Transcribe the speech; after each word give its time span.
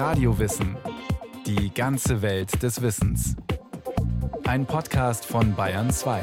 Radiowissen. 0.00 0.78
Die 1.44 1.74
ganze 1.74 2.22
Welt 2.22 2.62
des 2.62 2.80
Wissens. 2.80 3.36
Ein 4.44 4.64
Podcast 4.64 5.26
von 5.26 5.54
Bayern 5.54 5.90
2. 5.90 6.22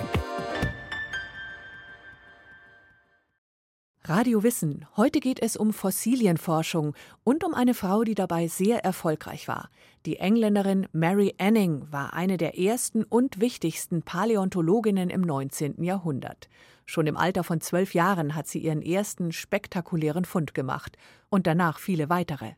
Radio 4.05 4.41
Wissen. 4.41 4.87
Heute 4.97 5.19
geht 5.19 5.39
es 5.39 5.55
um 5.55 5.73
Fossilienforschung 5.73 6.95
und 7.23 7.43
um 7.43 7.53
eine 7.53 7.75
Frau, 7.75 8.03
die 8.03 8.15
dabei 8.15 8.47
sehr 8.47 8.83
erfolgreich 8.83 9.47
war. 9.47 9.69
Die 10.07 10.17
Engländerin 10.17 10.87
Mary 10.91 11.35
Anning 11.37 11.85
war 11.91 12.15
eine 12.15 12.37
der 12.37 12.57
ersten 12.57 13.03
und 13.03 13.39
wichtigsten 13.39 14.01
Paläontologinnen 14.01 15.11
im 15.11 15.21
19. 15.21 15.83
Jahrhundert. 15.83 16.49
Schon 16.87 17.05
im 17.05 17.15
Alter 17.15 17.43
von 17.43 17.61
zwölf 17.61 17.93
Jahren 17.93 18.33
hat 18.33 18.47
sie 18.47 18.57
ihren 18.57 18.81
ersten 18.81 19.31
spektakulären 19.31 20.25
Fund 20.25 20.55
gemacht 20.55 20.97
und 21.29 21.45
danach 21.45 21.77
viele 21.77 22.09
weitere. 22.09 22.53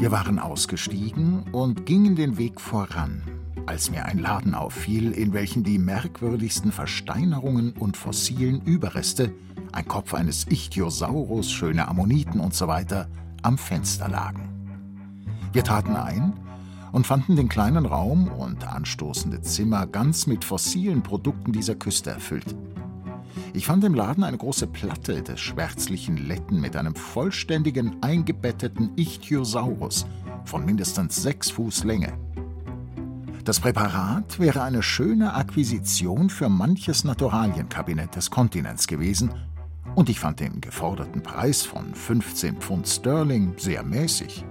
Wir 0.00 0.12
waren 0.12 0.38
ausgestiegen 0.38 1.42
und 1.50 1.84
gingen 1.84 2.14
den 2.14 2.38
Weg 2.38 2.60
voran, 2.60 3.20
als 3.66 3.90
mir 3.90 4.04
ein 4.04 4.20
Laden 4.20 4.54
auffiel, 4.54 5.10
in 5.10 5.32
welchem 5.32 5.64
die 5.64 5.76
merkwürdigsten 5.76 6.70
Versteinerungen 6.70 7.72
und 7.72 7.96
fossilen 7.96 8.62
Überreste, 8.62 9.32
ein 9.72 9.88
Kopf 9.88 10.14
eines 10.14 10.46
Ichthyosaurus, 10.46 11.50
schöne 11.50 11.88
Ammoniten 11.88 12.38
usw. 12.38 12.84
So 12.88 13.04
am 13.42 13.58
Fenster 13.58 14.08
lagen. 14.08 14.48
Wir 15.52 15.64
traten 15.64 15.96
ein 15.96 16.32
und 16.92 17.04
fanden 17.04 17.34
den 17.34 17.48
kleinen 17.48 17.84
Raum 17.84 18.28
und 18.28 18.64
anstoßende 18.68 19.42
Zimmer 19.42 19.88
ganz 19.88 20.28
mit 20.28 20.44
fossilen 20.44 21.02
Produkten 21.02 21.50
dieser 21.50 21.74
Küste 21.74 22.10
erfüllt. 22.10 22.54
Ich 23.54 23.66
fand 23.66 23.84
im 23.84 23.94
Laden 23.94 24.24
eine 24.24 24.38
große 24.38 24.66
Platte 24.66 25.22
des 25.22 25.40
schwärzlichen 25.40 26.16
Letten 26.16 26.60
mit 26.60 26.76
einem 26.76 26.94
vollständigen 26.94 28.02
eingebetteten 28.02 28.92
Ichthyosaurus 28.96 30.06
von 30.44 30.64
mindestens 30.64 31.22
sechs 31.22 31.50
Fuß 31.50 31.84
Länge. 31.84 32.12
Das 33.44 33.60
Präparat 33.60 34.38
wäre 34.38 34.62
eine 34.62 34.82
schöne 34.82 35.34
Akquisition 35.34 36.28
für 36.30 36.48
manches 36.48 37.04
Naturalienkabinett 37.04 38.14
des 38.16 38.30
Kontinents 38.30 38.86
gewesen, 38.86 39.32
und 39.94 40.08
ich 40.08 40.20
fand 40.20 40.38
den 40.38 40.60
geforderten 40.60 41.22
Preis 41.22 41.62
von 41.62 41.92
15 41.94 42.58
Pfund 42.58 42.86
Sterling 42.86 43.54
sehr 43.56 43.82
mäßig. 43.82 44.44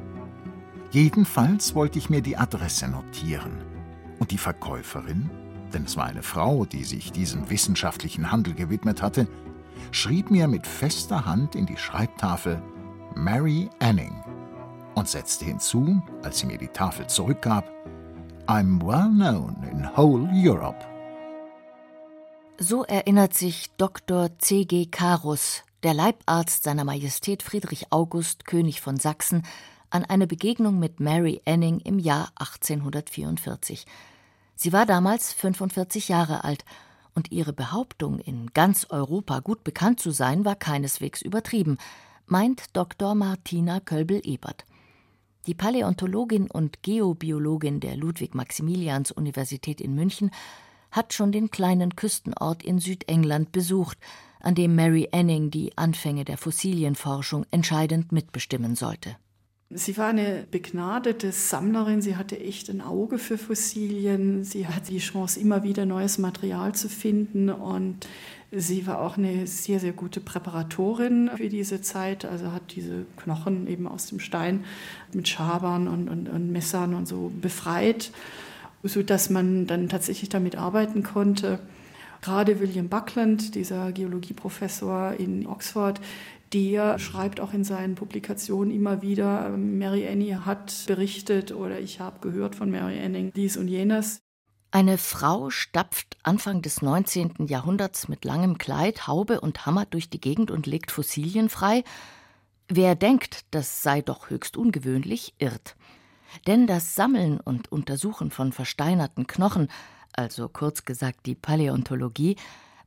Jedenfalls 0.92 1.76
wollte 1.76 2.00
ich 2.00 2.10
mir 2.10 2.22
die 2.22 2.38
Adresse 2.38 2.88
notieren. 2.88 3.52
Und 4.20 4.32
die 4.32 4.38
Verkäuferin, 4.38 5.30
denn 5.74 5.84
es 5.86 5.98
war 5.98 6.06
eine 6.06 6.24
Frau, 6.24 6.66
die 6.66 6.84
sich 6.84 7.12
diesem 7.12 7.50
wissenschaftlichen 7.50 8.32
Handel 8.32 8.54
gewidmet 8.54 9.02
hatte, 9.02 9.28
schrieb 9.92 10.32
mir 10.32 10.48
mit 10.48 10.66
fester 10.66 11.26
Hand 11.26 11.56
in 11.56 11.66
die 11.66 11.78
Schreibtafel 11.78 12.62
Mary 13.16 13.70
Anning 13.80 14.24
und 14.96 15.08
setzte 15.08 15.46
hinzu, 15.46 16.02
als 16.24 16.40
sie 16.40 16.48
mir 16.48 16.58
die 16.58 16.68
Tafel 16.68 17.08
zurückgab, 17.08 17.72
I'm 18.48 18.82
well 18.82 19.10
known 19.10 19.56
in 19.72 19.86
whole 19.96 20.28
Europe. 20.34 20.80
So 22.60 22.84
erinnert 22.86 23.34
sich 23.36 23.70
Dr. 23.78 24.30
C. 24.40 24.66
G. 24.66 24.88
Carus, 24.88 25.64
der 25.84 25.94
Leibarzt 25.94 26.64
seiner 26.64 26.84
Majestät 26.84 27.44
Friedrich 27.44 27.92
August, 27.92 28.46
König 28.46 28.82
von 28.82 28.98
Sachsen, 28.98 29.44
an 29.90 30.04
eine 30.06 30.26
Begegnung 30.26 30.80
mit 30.80 31.00
Mary 31.00 31.42
Anning 31.46 31.80
im 31.80 32.00
Jahr 32.00 32.30
1844. 32.36 33.86
Sie 34.60 34.74
war 34.74 34.88
damals 34.88 35.34
45 35.34 36.10
Jahre 36.10 36.44
alt 36.44 36.66
und 37.14 37.32
ihre 37.32 37.54
Behauptung, 37.54 38.20
in 38.20 38.48
ganz 38.54 38.88
Europa 38.90 39.40
gut 39.40 39.64
bekannt 39.64 40.00
zu 40.00 40.10
sein, 40.10 40.46
war 40.46 40.56
keineswegs 40.56 41.22
übertrieben, 41.22 41.78
meint 42.26 42.76
Dr. 42.76 43.14
Martina 43.14 43.80
Kölbel-Ebert. 43.80 44.66
Die 45.46 45.54
Paläontologin 45.54 46.50
und 46.50 46.82
Geobiologin 46.82 47.80
der 47.80 47.96
Ludwig-Maximilians-Universität 47.98 49.80
in 49.80 49.94
München 49.94 50.32
hat 50.92 51.14
schon 51.14 51.32
den 51.32 51.52
kleinen 51.52 51.96
Küstenort 51.96 52.64
in 52.64 52.80
Südengland 52.80 53.52
besucht, 53.52 54.00
an 54.40 54.56
dem 54.56 54.76
Mary 54.76 55.08
Anning 55.12 55.52
die 55.52 55.78
Anfänge 55.78 56.26
der 56.26 56.38
Fossilienforschung 56.38 57.46
entscheidend 57.52 58.12
mitbestimmen 58.12 58.76
sollte. 58.76 59.18
Sie 59.70 59.98
war 59.98 60.08
eine 60.08 60.46
begnadete 60.50 61.34
Sammlerin, 61.34 62.02
sie 62.02 62.16
hatte 62.16 62.40
echt 62.40 62.70
ein 62.70 62.80
Auge 62.80 63.18
für 63.18 63.38
Fossilien, 63.38 64.46
sie 64.46 64.66
hatte 64.66 64.92
die 64.92 65.00
Chance, 65.00 65.42
immer 65.42 65.62
wieder 65.64 65.86
neues 65.86 66.20
Material 66.20 66.74
zu 66.74 66.88
finden 66.88 67.50
und 67.50 68.08
sie 68.50 68.88
war 68.88 69.02
auch 69.02 69.18
eine 69.18 69.46
sehr, 69.46 69.82
sehr 69.82 69.92
gute 69.92 70.22
Präparatorin 70.22 71.30
für 71.36 71.50
diese 71.50 71.82
Zeit, 71.82 72.24
also 72.24 72.54
hat 72.54 72.76
diese 72.78 73.06
Knochen 73.18 73.68
eben 73.68 73.90
aus 73.90 74.06
dem 74.06 74.22
Stein 74.22 74.64
mit 75.12 75.28
Schabern 75.28 75.90
und, 75.90 76.08
und, 76.08 76.30
und 76.30 76.50
Messern 76.50 76.94
und 76.94 77.06
so 77.06 77.30
befreit, 77.42 78.12
sodass 78.84 79.30
man 79.30 79.68
dann 79.68 79.90
tatsächlich 79.90 80.30
damit 80.30 80.56
arbeiten 80.56 81.04
konnte. 81.04 81.60
Gerade 82.22 82.60
William 82.60 82.88
Buckland, 82.88 83.54
dieser 83.54 83.92
Geologieprofessor 83.92 85.14
in 85.20 85.46
Oxford, 85.46 86.00
der 86.54 87.00
schreibt 87.00 87.40
auch 87.40 87.54
in 87.54 87.64
seinen 87.64 87.96
Publikationen 87.96 88.72
immer 88.72 89.02
wieder, 89.02 89.50
Mary 89.50 90.08
Annie 90.08 90.46
hat 90.46 90.86
berichtet 90.88 91.52
oder 91.52 91.80
ich 91.80 92.00
habe 92.00 92.20
gehört 92.20 92.56
von 92.56 92.72
Mary 92.72 93.00
Anning 93.00 93.32
dies 93.34 93.58
und 93.58 93.68
jenes. 93.68 94.22
Eine 94.72 94.98
Frau 94.98 95.50
stapft 95.50 96.18
Anfang 96.24 96.62
des 96.62 96.82
19. 96.82 97.48
Jahrhunderts 97.48 98.10
mit 98.10 98.26
langem 98.26 98.58
Kleid, 98.58 99.08
Haube 99.08 99.40
und 99.40 99.66
Hammer 99.66 99.86
durch 99.86 100.10
die 100.10 100.20
Gegend 100.20 100.52
und 100.52 100.68
legt 100.68 100.92
Fossilien 100.92 101.50
frei. 101.50 101.84
Wer 102.68 102.96
denkt, 102.96 103.46
das 103.52 103.82
sei 103.82 104.02
doch 104.02 104.30
höchst 104.30 104.58
ungewöhnlich, 104.58 105.34
irrt. 105.40 105.76
Denn 106.48 106.68
das 106.68 106.96
Sammeln 106.96 107.40
und 107.40 107.72
Untersuchen 107.72 108.30
von 108.30 108.52
versteinerten 108.52 109.26
Knochen, 109.26 109.70
also 110.12 110.50
kurz 110.50 110.84
gesagt 110.84 111.26
die 111.26 111.36
Paläontologie, 111.36 112.36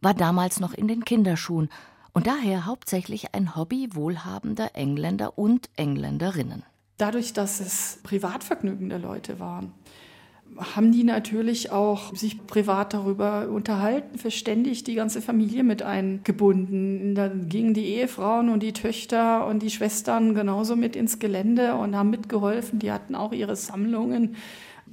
war 0.03 0.13
damals 0.15 0.61
noch 0.61 0.75
in 0.75 0.87
den 0.87 1.05
Kinderschuhen 1.05 1.71
und 2.13 2.27
daher 2.27 2.67
hauptsächlich 2.67 3.35
ein 3.35 3.57
Hobby 3.57 3.89
wohlhabender 3.93 4.71
Engländer 4.75 5.39
und 5.39 5.71
Engländerinnen. 5.77 6.65
Dadurch, 6.97 7.33
dass 7.33 7.61
es 7.61 7.99
Privatvergnügen 8.03 8.89
der 8.89 8.99
Leute 8.99 9.41
waren, 9.41 9.73
haben 10.59 10.93
die 10.93 11.05
natürlich 11.05 11.71
auch 11.71 12.15
sich 12.15 12.47
privat 12.47 12.93
darüber 12.93 13.49
unterhalten, 13.49 14.19
verständigt, 14.19 14.87
die 14.87 14.95
ganze 14.95 15.23
Familie 15.23 15.63
mit 15.63 15.83
eingebunden. 15.83 17.15
Da 17.15 17.29
gingen 17.29 17.75
die 17.75 17.87
Ehefrauen 17.87 18.49
und 18.49 18.63
die 18.63 18.73
Töchter 18.73 19.47
und 19.47 19.63
die 19.63 19.71
Schwestern 19.71 20.35
genauso 20.35 20.77
mit 20.77 20.97
ins 20.97 21.19
Gelände 21.19 21.75
und 21.75 21.97
haben 21.97 22.11
mitgeholfen. 22.11 22.79
Die 22.81 22.93
hatten 22.93 23.15
auch 23.15 23.33
ihre 23.33 23.57
Sammlungen 23.57 24.37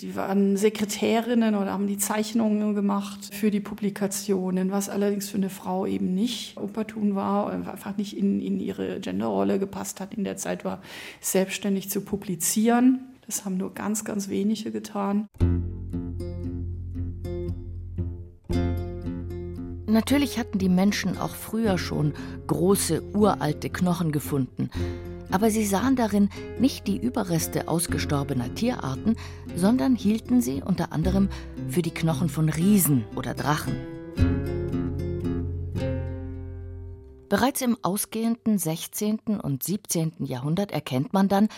die 0.02 0.16
waren 0.16 0.58
Sekretärinnen 0.58 1.56
oder 1.56 1.72
haben 1.72 1.88
die 1.88 1.98
Zeichnungen 1.98 2.76
gemacht 2.76 3.34
für 3.34 3.50
die 3.50 3.60
Publikationen, 3.60 4.72
was 4.72 4.90
allerdings 4.90 5.30
für 5.30 5.38
eine 5.38 5.50
Frau 5.50 5.86
eben 5.86 6.14
nicht 6.14 6.56
opportun 6.58 7.16
war, 7.16 7.50
einfach 7.50 7.98
nicht 7.98 8.16
in, 8.16 8.40
in 8.40 8.60
ihre 8.60 9.00
Genderrolle 9.00 9.58
gepasst 9.58 10.00
hat. 10.00 10.14
In 10.14 10.24
der 10.24 10.38
Zeit 10.38 10.64
war 10.66 10.82
selbstständig 11.20 11.90
zu 11.90 12.02
publizieren. 12.02 13.06
Das 13.26 13.44
haben 13.44 13.58
nur 13.58 13.74
ganz, 13.74 14.06
ganz 14.06 14.30
wenige 14.30 14.72
getan. 14.72 15.28
Natürlich 19.88 20.38
hatten 20.38 20.60
die 20.60 20.70
Menschen 20.70 21.18
auch 21.18 21.34
früher 21.34 21.80
schon 21.80 22.14
große, 22.46 23.02
uralte 23.14 23.70
Knochen 23.70 24.12
gefunden 24.12 24.70
aber 25.32 25.52
sie 25.52 25.66
sahen 25.66 25.96
darin 25.96 26.30
nicht 26.60 26.88
die 26.88 26.98
Überreste 26.98 27.68
ausgestorbener 27.68 28.54
Tierarten, 28.56 29.16
sondern 29.56 29.96
hielten 29.96 30.42
sie 30.42 30.62
unter 30.62 30.92
anderem 30.92 31.30
für 31.70 31.82
die 31.82 31.94
Knochen 31.94 32.30
von 32.30 32.50
Riesen 32.50 33.06
oder 33.16 33.34
Drachen. 33.34 33.76
Bereits 37.30 37.62
im 37.62 37.78
ausgehenden 37.82 38.58
16. 38.58 39.20
und 39.42 39.62
17. 39.62 40.14
Jahrhundert 40.20 40.72
erkennt 40.72 41.12
man 41.12 41.28
dann, 41.28 41.50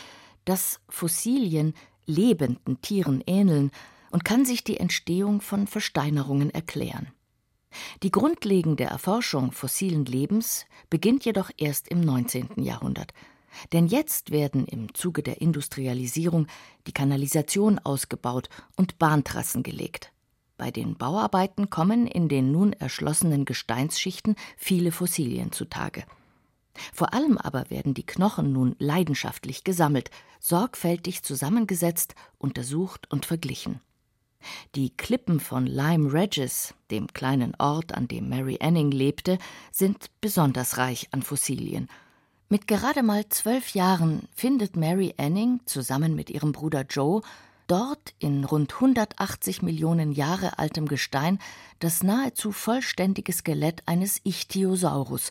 dass 0.46 0.80
Fossilien 0.90 1.76
lebenden 2.08 2.82
Tieren 2.82 3.24
ähneln 3.28 3.70
und 4.10 4.26
kann 4.26 4.46
sich 4.46 4.64
die 4.64 4.78
Entstehung 4.78 5.42
von 5.42 5.68
Versteinerungen 5.68 6.50
erklären. 6.50 7.12
Die 8.02 8.10
grundlegende 8.10 8.86
Erforschung 8.86 9.52
fossilen 9.52 10.06
Lebens 10.06 10.66
beginnt 10.90 11.24
jedoch 11.26 11.52
erst 11.58 11.88
im 11.90 12.02
19. 12.02 12.64
Jahrhundert. 12.64 13.14
Denn 13.74 13.88
jetzt 13.88 14.32
werden 14.32 14.66
im 14.66 14.94
Zuge 14.94 15.24
der 15.24 15.42
Industrialisierung 15.42 16.48
die 16.88 16.92
Kanalisation 16.92 17.80
ausgebaut 17.80 18.50
und 18.76 19.00
Bahntrassen 19.00 19.64
gelegt. 19.64 20.12
Bei 20.58 20.72
den 20.72 20.98
Bauarbeiten 20.98 21.70
kommen 21.70 22.06
in 22.06 22.28
den 22.28 22.52
nun 22.52 22.74
erschlossenen 22.74 23.46
Gesteinsschichten 23.46 24.36
viele 24.58 24.92
Fossilien 24.92 25.52
zutage. 25.52 26.04
Vor 26.94 27.14
allem 27.14 27.38
aber 27.38 27.70
werden 27.70 27.94
die 27.94 28.06
Knochen 28.06 28.52
nun 28.52 28.76
leidenschaftlich 28.78 29.64
gesammelt, 29.64 30.12
sorgfältig 30.40 31.24
zusammengesetzt, 31.24 32.16
untersucht 32.38 33.10
und 33.12 33.26
verglichen. 33.26 33.82
Die 34.76 34.90
Klippen 34.96 35.40
von 35.40 35.66
Lyme 35.66 36.14
Regis, 36.14 36.74
dem 36.92 37.08
kleinen 37.08 37.56
Ort, 37.58 37.94
an 37.94 38.08
dem 38.08 38.30
Mary 38.30 38.58
Anning 38.62 38.92
lebte, 38.92 39.38
sind 39.72 40.10
besonders 40.22 40.78
reich 40.78 41.10
an 41.12 41.22
Fossilien 41.22 41.90
Mit 42.52 42.68
gerade 42.68 43.04
mal 43.04 43.30
zwölf 43.30 43.76
Jahren 43.76 44.28
findet 44.34 44.76
Mary 44.76 45.14
Anning 45.18 45.60
zusammen 45.66 46.16
mit 46.16 46.32
ihrem 46.32 46.52
Bruder 46.52 46.84
Joe 46.90 47.22
dort 47.68 48.16
in 48.18 48.44
rund 48.44 48.74
180 48.74 49.62
Millionen 49.62 50.12
Jahre 50.12 50.58
altem 50.58 50.88
Gestein 50.88 51.38
das 51.78 52.02
nahezu 52.02 52.52
vollständige 52.52 53.34
Skelett 53.34 53.84
eines 53.86 54.20
Ichthyosaurus, 54.24 55.30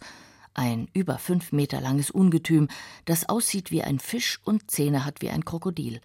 ein 0.54 0.86
über 0.92 1.18
fünf 1.18 1.50
Meter 1.50 1.80
langes 1.80 2.12
Ungetüm, 2.12 2.68
das 3.04 3.28
aussieht 3.28 3.72
wie 3.72 3.82
ein 3.82 3.98
Fisch 3.98 4.38
und 4.44 4.70
Zähne 4.70 5.04
hat 5.04 5.20
wie 5.20 5.30
ein 5.30 5.44
Krokodil. 5.44 6.00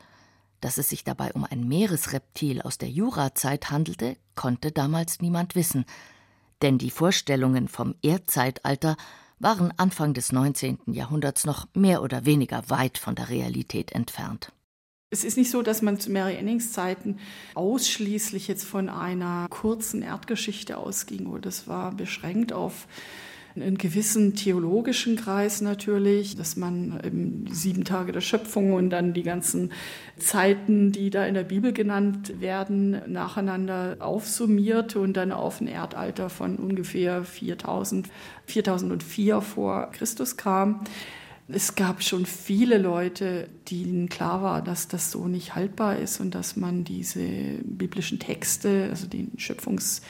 Dass 0.62 0.80
es 0.80 0.89
sich 0.89 1.04
dabei 1.04 1.31
um 1.33 1.44
ein 1.44 1.68
Meeresreptil 1.68 2.63
aus 2.63 2.80
der 2.80 2.89
Jurazeit 2.89 3.69
handelte, 3.69 4.18
konnte 4.33 4.71
damals 4.71 5.21
niemand 5.21 5.54
wissen, 5.54 5.86
denn 6.63 6.80
die 6.80 6.89
Vorstellungen 6.89 7.68
vom 7.68 7.94
Erdzeitalter 8.01 8.98
waren 9.44 9.74
Anfang 9.78 10.13
des 10.13 10.31
19. 10.31 10.80
Jahrhunderts 10.88 11.45
noch 11.45 11.68
mehr 11.75 12.01
oder 12.01 12.25
weniger 12.25 12.69
weit 12.69 12.98
von 12.98 13.13
der 13.13 13.30
Realität 13.30 13.92
entfernt. 13.92 14.51
Es 15.12 15.24
ist 15.24 15.38
nicht 15.38 15.51
so, 15.51 15.62
dass 15.62 15.84
man 15.84 16.00
zu 16.00 16.12
Mary 16.12 16.38
Annings 16.38 16.72
Zeiten 16.72 17.19
ausschließlich 17.54 18.48
jetzt 18.48 18.63
von 18.63 18.90
einer 18.90 19.45
kurzen 19.50 20.01
Erdgeschichte 20.01 20.78
ausging. 20.78 21.40
Das 21.42 21.68
war 21.68 21.92
beschränkt 21.92 22.51
auf 22.51 22.88
einen 23.56 23.78
gewissen 23.78 24.36
theologischen 24.36 25.16
Kreis 25.16 25.62
natürlich, 25.62 26.36
dass 26.36 26.56
man 26.56 27.00
eben 27.04 27.46
sieben 27.52 27.84
Tage 27.84 28.12
der 28.12 28.22
Schöpfung 28.22 28.74
und 28.74 28.90
dann 28.90 29.14
die 29.14 29.24
ganzen 29.24 29.72
Zeiten, 30.18 30.92
die 30.92 31.10
da 31.10 31.26
in 31.26 31.36
der 31.36 31.44
Bibel 31.44 31.72
genannt 31.72 32.42
werden, 32.42 33.02
nacheinander 33.08 33.98
aufsummiert 34.00 34.96
und 34.96 35.14
dann 35.14 35.32
auf 35.32 35.62
ein 35.62 35.68
Erdalter 35.68 36.30
von 36.30 36.56
ungefähr 36.56 37.24
4000, 37.24 38.08
4004 38.48 39.42
vor 39.42 39.92
Christus 39.92 40.36
kam. 40.36 40.82
Es 41.48 41.76
gab 41.76 42.02
schon 42.02 42.26
viele 42.26 42.78
Leute, 42.78 43.50
denen 43.70 44.10
klar 44.10 44.42
war, 44.42 44.62
dass 44.62 44.88
das 44.88 45.12
so 45.12 45.28
nicht 45.28 45.56
haltbar 45.56 45.98
ist 45.98 46.20
und 46.20 46.34
dass 46.34 46.56
man 46.56 46.86
diese 46.86 47.28
biblischen 47.64 48.18
Texte, 48.18 48.88
also 48.90 49.08
die 49.08 49.28
Schöpfungs 49.38 50.02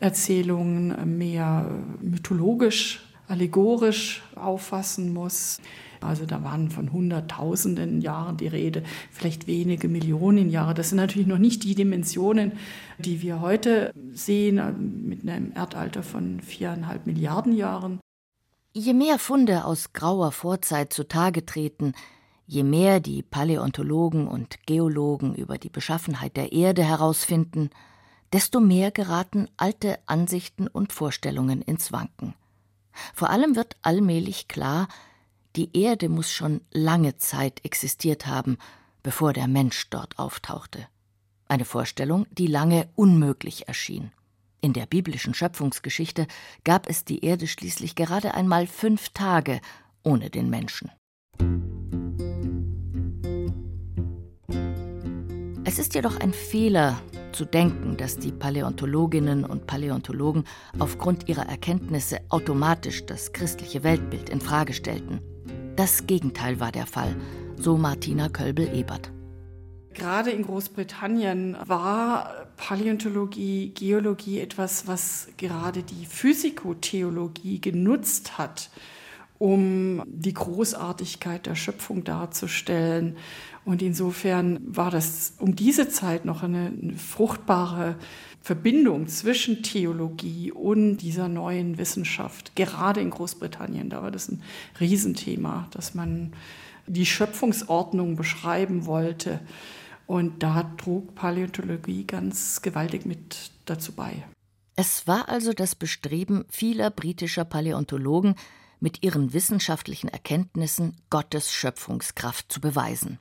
Erzählungen 0.00 1.18
mehr 1.18 1.70
mythologisch, 2.00 3.04
allegorisch 3.26 4.22
auffassen 4.34 5.12
muss. 5.12 5.60
Also 6.00 6.26
da 6.26 6.44
waren 6.44 6.70
von 6.70 6.92
Hunderttausenden 6.92 8.00
Jahren 8.00 8.36
die 8.36 8.46
Rede, 8.46 8.82
vielleicht 9.10 9.46
wenige 9.46 9.88
Millionen 9.88 10.48
Jahre. 10.48 10.74
Das 10.74 10.90
sind 10.90 10.96
natürlich 10.98 11.26
noch 11.26 11.38
nicht 11.38 11.64
die 11.64 11.74
Dimensionen, 11.74 12.52
die 12.98 13.20
wir 13.20 13.40
heute 13.40 13.92
sehen, 14.12 14.60
mit 15.06 15.28
einem 15.28 15.52
Erdalter 15.54 16.02
von 16.02 16.40
viereinhalb 16.40 17.06
Milliarden 17.06 17.52
Jahren. 17.52 18.00
Je 18.72 18.92
mehr 18.92 19.18
Funde 19.18 19.64
aus 19.64 19.92
grauer 19.92 20.30
Vorzeit 20.30 20.92
zutage 20.92 21.44
treten, 21.44 21.94
je 22.46 22.62
mehr 22.62 23.00
die 23.00 23.22
Paläontologen 23.22 24.28
und 24.28 24.64
Geologen 24.66 25.34
über 25.34 25.58
die 25.58 25.70
Beschaffenheit 25.70 26.36
der 26.36 26.52
Erde 26.52 26.84
herausfinden, 26.84 27.70
desto 28.32 28.60
mehr 28.60 28.90
geraten 28.90 29.48
alte 29.56 29.98
Ansichten 30.06 30.66
und 30.66 30.92
Vorstellungen 30.92 31.62
ins 31.62 31.92
Wanken. 31.92 32.34
Vor 33.14 33.30
allem 33.30 33.56
wird 33.56 33.76
allmählich 33.82 34.48
klar, 34.48 34.88
die 35.56 35.76
Erde 35.76 36.08
muss 36.08 36.30
schon 36.30 36.60
lange 36.70 37.16
Zeit 37.16 37.64
existiert 37.64 38.26
haben, 38.26 38.58
bevor 39.02 39.32
der 39.32 39.48
Mensch 39.48 39.88
dort 39.90 40.18
auftauchte. 40.18 40.86
Eine 41.46 41.64
Vorstellung, 41.64 42.26
die 42.30 42.46
lange 42.46 42.88
unmöglich 42.94 43.68
erschien. 43.68 44.12
In 44.60 44.72
der 44.72 44.86
biblischen 44.86 45.34
Schöpfungsgeschichte 45.34 46.26
gab 46.64 46.88
es 46.88 47.04
die 47.04 47.24
Erde 47.24 47.46
schließlich 47.46 47.94
gerade 47.94 48.34
einmal 48.34 48.66
fünf 48.66 49.10
Tage 49.10 49.60
ohne 50.02 50.30
den 50.30 50.50
Menschen. 50.50 50.90
Es 55.64 55.78
ist 55.78 55.94
jedoch 55.94 56.18
ein 56.18 56.32
Fehler, 56.32 57.00
zu 57.38 57.44
denken, 57.44 57.96
dass 57.96 58.18
die 58.18 58.32
Paläontologinnen 58.32 59.44
und 59.44 59.68
Paläontologen 59.68 60.42
aufgrund 60.80 61.28
ihrer 61.28 61.48
Erkenntnisse 61.48 62.18
automatisch 62.30 63.06
das 63.06 63.32
christliche 63.32 63.84
Weltbild 63.84 64.28
in 64.28 64.40
Frage 64.40 64.72
stellten. 64.72 65.20
Das 65.76 66.08
Gegenteil 66.08 66.58
war 66.58 66.72
der 66.72 66.86
Fall, 66.86 67.14
so 67.56 67.76
Martina 67.76 68.28
Kölbel-Ebert. 68.28 69.12
Gerade 69.94 70.30
in 70.32 70.42
Großbritannien 70.42 71.56
war 71.64 72.48
Paläontologie, 72.56 73.72
Geologie 73.72 74.40
etwas, 74.40 74.88
was 74.88 75.28
gerade 75.36 75.84
die 75.84 76.06
Physikotheologie 76.06 77.60
genutzt 77.60 78.36
hat, 78.36 78.68
um 79.38 80.02
die 80.06 80.34
Großartigkeit 80.34 81.46
der 81.46 81.54
Schöpfung 81.54 82.04
darzustellen 82.04 83.16
und 83.68 83.82
insofern 83.82 84.60
war 84.64 84.90
das 84.90 85.34
um 85.38 85.54
diese 85.54 85.90
Zeit 85.90 86.24
noch 86.24 86.42
eine, 86.42 86.72
eine 86.80 86.94
fruchtbare 86.94 87.96
Verbindung 88.40 89.08
zwischen 89.08 89.62
Theologie 89.62 90.50
und 90.52 90.96
dieser 90.98 91.28
neuen 91.28 91.76
Wissenschaft. 91.76 92.56
Gerade 92.56 93.02
in 93.02 93.10
Großbritannien, 93.10 93.90
da 93.90 94.02
war 94.02 94.10
das 94.10 94.30
ein 94.30 94.42
Riesenthema, 94.80 95.68
dass 95.72 95.92
man 95.92 96.32
die 96.86 97.04
Schöpfungsordnung 97.04 98.16
beschreiben 98.16 98.86
wollte. 98.86 99.40
Und 100.06 100.42
da 100.42 100.62
trug 100.78 101.14
Paläontologie 101.14 102.06
ganz 102.06 102.62
gewaltig 102.62 103.04
mit 103.04 103.50
dazu 103.66 103.92
bei. 103.92 104.24
Es 104.76 105.06
war 105.06 105.28
also 105.28 105.52
das 105.52 105.74
Bestreben 105.74 106.46
vieler 106.48 106.90
britischer 106.90 107.44
Paläontologen, 107.44 108.34
mit 108.80 109.02
ihren 109.02 109.32
wissenschaftlichen 109.32 110.08
Erkenntnissen 110.08 110.96
Gottes 111.10 111.52
Schöpfungskraft 111.52 112.52
zu 112.52 112.60
beweisen. 112.60 113.18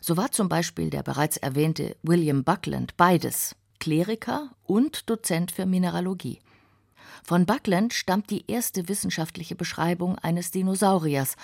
So 0.00 0.16
war 0.16 0.30
zum 0.32 0.48
Beispiel 0.48 0.90
der 0.90 1.02
bereits 1.02 1.36
erwähnte 1.36 1.96
William 2.02 2.44
Buckland 2.44 2.96
beides, 2.96 3.56
Kleriker 3.80 4.50
und 4.62 5.10
Dozent 5.10 5.50
für 5.50 5.66
Mineralogie. 5.66 6.40
Von 7.22 7.46
Buckland 7.46 7.92
stammt 7.92 8.30
die 8.30 8.50
erste 8.50 8.88
wissenschaftliche 8.88 9.54
Beschreibung 9.54 10.18
eines 10.18 10.50
Dinosauriers, 10.50 11.36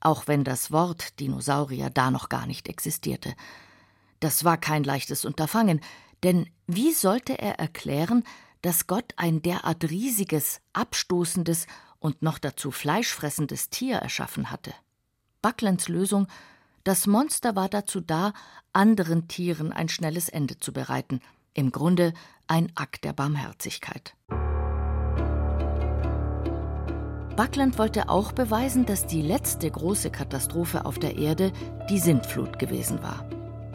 auch 0.00 0.26
wenn 0.26 0.44
das 0.44 0.70
Wort 0.70 1.20
Dinosaurier 1.20 1.90
da 1.90 2.10
noch 2.10 2.28
gar 2.28 2.46
nicht 2.46 2.68
existierte. 2.68 3.34
Das 4.20 4.44
war 4.44 4.56
kein 4.56 4.84
leichtes 4.84 5.24
Unterfangen, 5.24 5.80
denn 6.22 6.48
wie 6.66 6.92
sollte 6.92 7.38
er 7.38 7.58
erklären, 7.58 8.24
dass 8.62 8.86
Gott 8.86 9.12
ein 9.16 9.42
derart 9.42 9.84
riesiges, 9.90 10.60
abstoßendes 10.72 11.66
und 12.00 12.22
noch 12.22 12.38
dazu 12.38 12.72
fleischfressendes 12.72 13.70
Tier 13.70 13.98
erschaffen 13.98 14.50
hatte? 14.50 14.74
Bucklands 15.42 15.88
Lösung 15.88 16.26
das 16.84 17.06
Monster 17.06 17.56
war 17.56 17.68
dazu 17.68 18.00
da, 18.00 18.32
anderen 18.72 19.28
Tieren 19.28 19.72
ein 19.72 19.88
schnelles 19.88 20.28
Ende 20.28 20.58
zu 20.58 20.72
bereiten, 20.72 21.20
im 21.52 21.72
Grunde 21.72 22.14
ein 22.46 22.72
Akt 22.74 23.04
der 23.04 23.12
Barmherzigkeit. 23.12 24.14
Buckland 27.36 27.78
wollte 27.78 28.08
auch 28.08 28.32
beweisen, 28.32 28.86
dass 28.86 29.06
die 29.06 29.22
letzte 29.22 29.70
große 29.70 30.10
Katastrophe 30.10 30.84
auf 30.84 30.98
der 30.98 31.16
Erde 31.16 31.52
die 31.88 31.98
Sintflut 31.98 32.58
gewesen 32.58 33.02
war. 33.02 33.28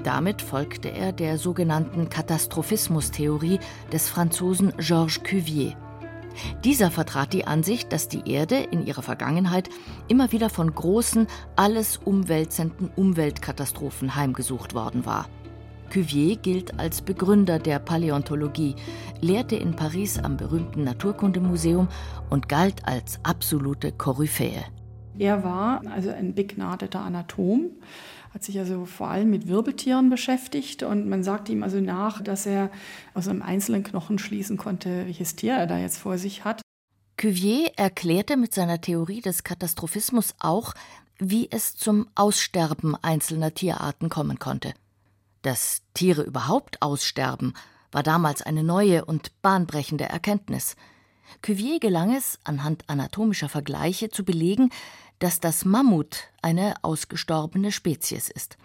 Damit 0.03 0.41
folgte 0.41 0.89
er 0.89 1.13
der 1.13 1.38
sogenannten 1.38 2.10
Katastrophismustheorie 2.10 3.60
des 3.91 4.08
Franzosen 4.10 4.74
Georges 4.77 5.22
Cuvier. 5.24 5.75
Dieser 6.63 6.92
vertrat 6.92 7.34
die 7.34 7.46
Ansicht, 7.46 7.92
dass 7.92 8.08
die 8.08 8.30
Erde 8.30 8.58
in 8.58 8.86
ihrer 8.86 9.01
Vergangenheit 9.01 9.70
immer 10.08 10.32
wieder 10.32 10.50
von 10.50 10.74
großen, 10.74 11.27
alles 11.56 11.98
umwälzenden 11.98 12.89
Umweltkatastrophen 12.96 14.15
heimgesucht 14.15 14.74
worden 14.74 15.06
war. 15.06 15.27
Cuvier 15.89 16.36
gilt 16.36 16.80
als 16.80 17.01
Begründer 17.01 17.60
der 17.60 17.80
Paläontologie, 17.80 18.75
lehrte 19.22 19.56
in 19.56 19.75
Paris 19.75 20.18
am 20.20 20.36
berühmten 20.36 20.84
Naturkundemuseum 20.84 21.88
und 22.30 22.50
galt 22.50 22.88
als 22.88 23.20
absolute 23.24 23.92
Koryphäe. 23.92 24.63
Er 25.18 25.44
war 25.44 25.82
also 25.89 26.10
ein 26.10 26.34
begnadeter 26.34 27.00
Anatom 27.00 27.72
hat 28.36 28.44
sich 28.44 28.60
also 28.60 28.84
vor 28.84 29.08
allem 29.08 29.30
mit 29.30 29.48
Wirbeltieren 29.48 30.10
beschäftigt 30.10 30.84
und 30.84 31.08
man 31.08 31.24
sagt 31.24 31.48
ihm 31.48 31.63
also 31.63 31.80
nach, 31.80 32.22
dass 32.22 32.46
er 32.46 32.70
aus 33.13 33.30
einem 33.30 33.42
einzelnen 33.42 33.82
Knochen 33.82 34.20
schließen 34.20 34.58
konnte, 34.58 35.06
welches 35.06 35.38
Tier 35.38 35.54
er 35.54 35.68
da 35.68 35.77
jetzt 35.77 35.98
vor 35.98 36.18
sich 36.18 36.44
hat. 36.44 36.62
Cuvier 37.15 37.72
erklärte 37.77 38.36
mit 38.36 38.54
seiner 38.54 38.82
Theorie 38.82 39.22
des 39.22 39.46
Katastrophismus 39.46 40.36
auch, 40.38 40.74
wie 41.18 41.48
es 41.50 41.77
zum 41.77 42.08
Aussterben 42.13 42.98
einzelner 43.01 43.54
Tierarten 43.54 44.10
kommen 44.10 44.38
konnte. 44.38 44.74
Dass 45.42 45.84
Tiere 45.94 46.24
überhaupt 46.24 46.82
aussterben, 46.82 47.54
war 47.94 48.04
damals 48.04 48.42
eine 48.42 48.65
neue 48.65 49.06
und 49.06 49.32
bahnbrechende 49.44 50.10
Erkenntnis. 50.10 50.75
Cuvier 51.42 51.80
gelang 51.80 52.13
es, 52.13 52.38
anhand 52.44 52.84
anatomischer 52.89 53.48
Vergleiche 53.48 54.10
zu 54.10 54.25
belegen, 54.25 54.72
dass 55.19 55.39
das 55.39 55.65
Mammut 55.65 56.29
eine 56.41 56.75
ausgestorbene 56.84 57.72
Spezies 57.72 58.29
ist. 58.29 58.57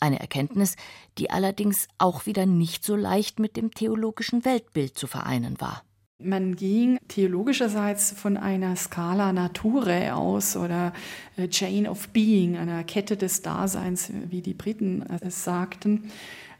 Eine 0.00 0.20
Erkenntnis, 0.20 0.76
die 1.18 1.30
allerdings 1.30 1.88
auch 1.98 2.26
wieder 2.26 2.46
nicht 2.46 2.84
so 2.84 2.96
leicht 2.96 3.38
mit 3.38 3.56
dem 3.56 3.72
theologischen 3.72 4.44
Weltbild 4.44 4.98
zu 4.98 5.06
vereinen 5.06 5.60
war. 5.60 5.82
Man 6.18 6.56
ging 6.56 6.98
theologischerseits 7.08 8.12
von 8.12 8.38
einer 8.38 8.74
Scala 8.76 9.34
Naturae 9.34 10.12
aus 10.12 10.56
oder 10.56 10.94
äh, 11.36 11.46
Chain 11.48 11.86
of 11.86 12.08
Being, 12.08 12.56
einer 12.56 12.84
Kette 12.84 13.18
des 13.18 13.42
Daseins, 13.42 14.10
wie 14.30 14.40
die 14.40 14.54
Briten 14.54 15.04
es 15.20 15.44
sagten. 15.44 16.10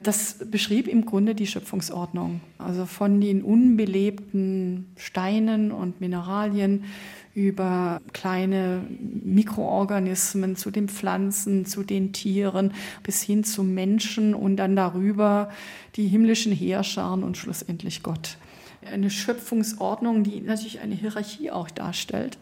Das 0.02 0.38
beschrieb 0.50 0.87
im 0.88 1.06
Grunde 1.06 1.35
die 1.35 1.47
Schöpfungsordnung. 1.47 2.42
Also 2.59 2.85
von 2.85 3.21
den 3.23 3.42
unbelebten 3.42 4.92
Steinen 4.97 5.73
und 5.73 6.02
Mineralien 6.02 6.85
über 7.37 8.00
kleine 8.14 8.81
Mikroorganismen 8.99 10.57
zu 10.57 10.71
den 10.71 10.88
Pflanzen, 10.88 11.66
zu 11.66 11.83
den 11.83 12.14
Tieren 12.14 12.73
bis 13.02 13.21
hin 13.21 13.45
zum 13.45 13.75
Menschen 13.75 14.35
und 14.35 14.57
dann 14.57 14.75
darüber 14.75 15.50
die 15.97 16.09
himmlischen 16.09 16.52
Heerscharen 16.52 17.23
und 17.23 17.37
schlussendlich 17.37 18.02
Gott 18.02 18.38
eine 18.90 19.11
Schöpfungsordnung, 19.11 20.25
die 20.25 20.40
natürlich 20.40 20.81
eine 20.81 20.95
Hierarchie 20.95 21.50
auch 21.50 21.71
darstellt. 21.71 22.38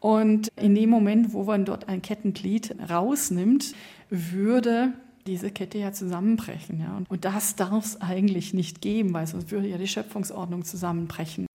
Und 0.00 0.48
in 0.56 0.74
dem 0.74 0.90
Moment, 0.90 1.32
wo 1.32 1.44
man 1.44 1.64
dort 1.64 1.88
ein 1.88 2.02
Kettenglied 2.02 2.74
rausnimmt, 2.88 3.74
würde 4.08 4.92
diese 5.26 5.50
Kette 5.50 5.78
ja 5.78 5.92
zusammenbrechen. 5.92 6.80
Ja. 6.80 7.00
Und 7.08 7.24
das 7.24 7.54
darf 7.54 7.84
es 7.84 8.00
eigentlich 8.00 8.54
nicht 8.54 8.80
geben, 8.80 9.12
weil 9.12 9.26
sonst 9.26 9.50
würde 9.50 9.68
ja 9.68 9.78
die 9.78 9.86
Schöpfungsordnung 9.86 10.64
zusammenbrechen. 10.64 11.46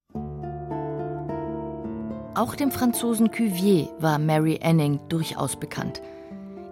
Auch 2.35 2.53
dem 2.55 2.69
Franzosen 2.69 3.31
Cuvier 3.31 3.87
war 3.97 4.19
Mary 4.19 4.59
Anning 4.61 4.99
durchaus 5.07 5.55
bekannt. 5.55 6.01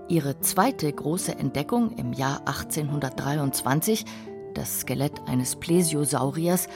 Ihre 0.09 0.37
zweite 0.41 0.91
große 0.91 1.39
Entdeckung 1.39 1.91
im 1.91 2.11
Jahr 2.11 2.39
1823, 2.39 4.03
das 4.53 4.81
Skelett 4.81 5.21
eines 5.25 5.55
Plesiosauriers, 5.55 6.67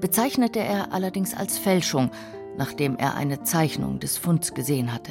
bezeichnete 0.00 0.60
er 0.60 0.92
allerdings 0.92 1.34
als 1.34 1.58
Fälschung, 1.58 2.12
nachdem 2.56 2.96
er 2.96 3.16
eine 3.16 3.42
Zeichnung 3.42 3.98
des 3.98 4.16
Funds 4.16 4.54
gesehen 4.54 4.92
hatte. 4.94 5.10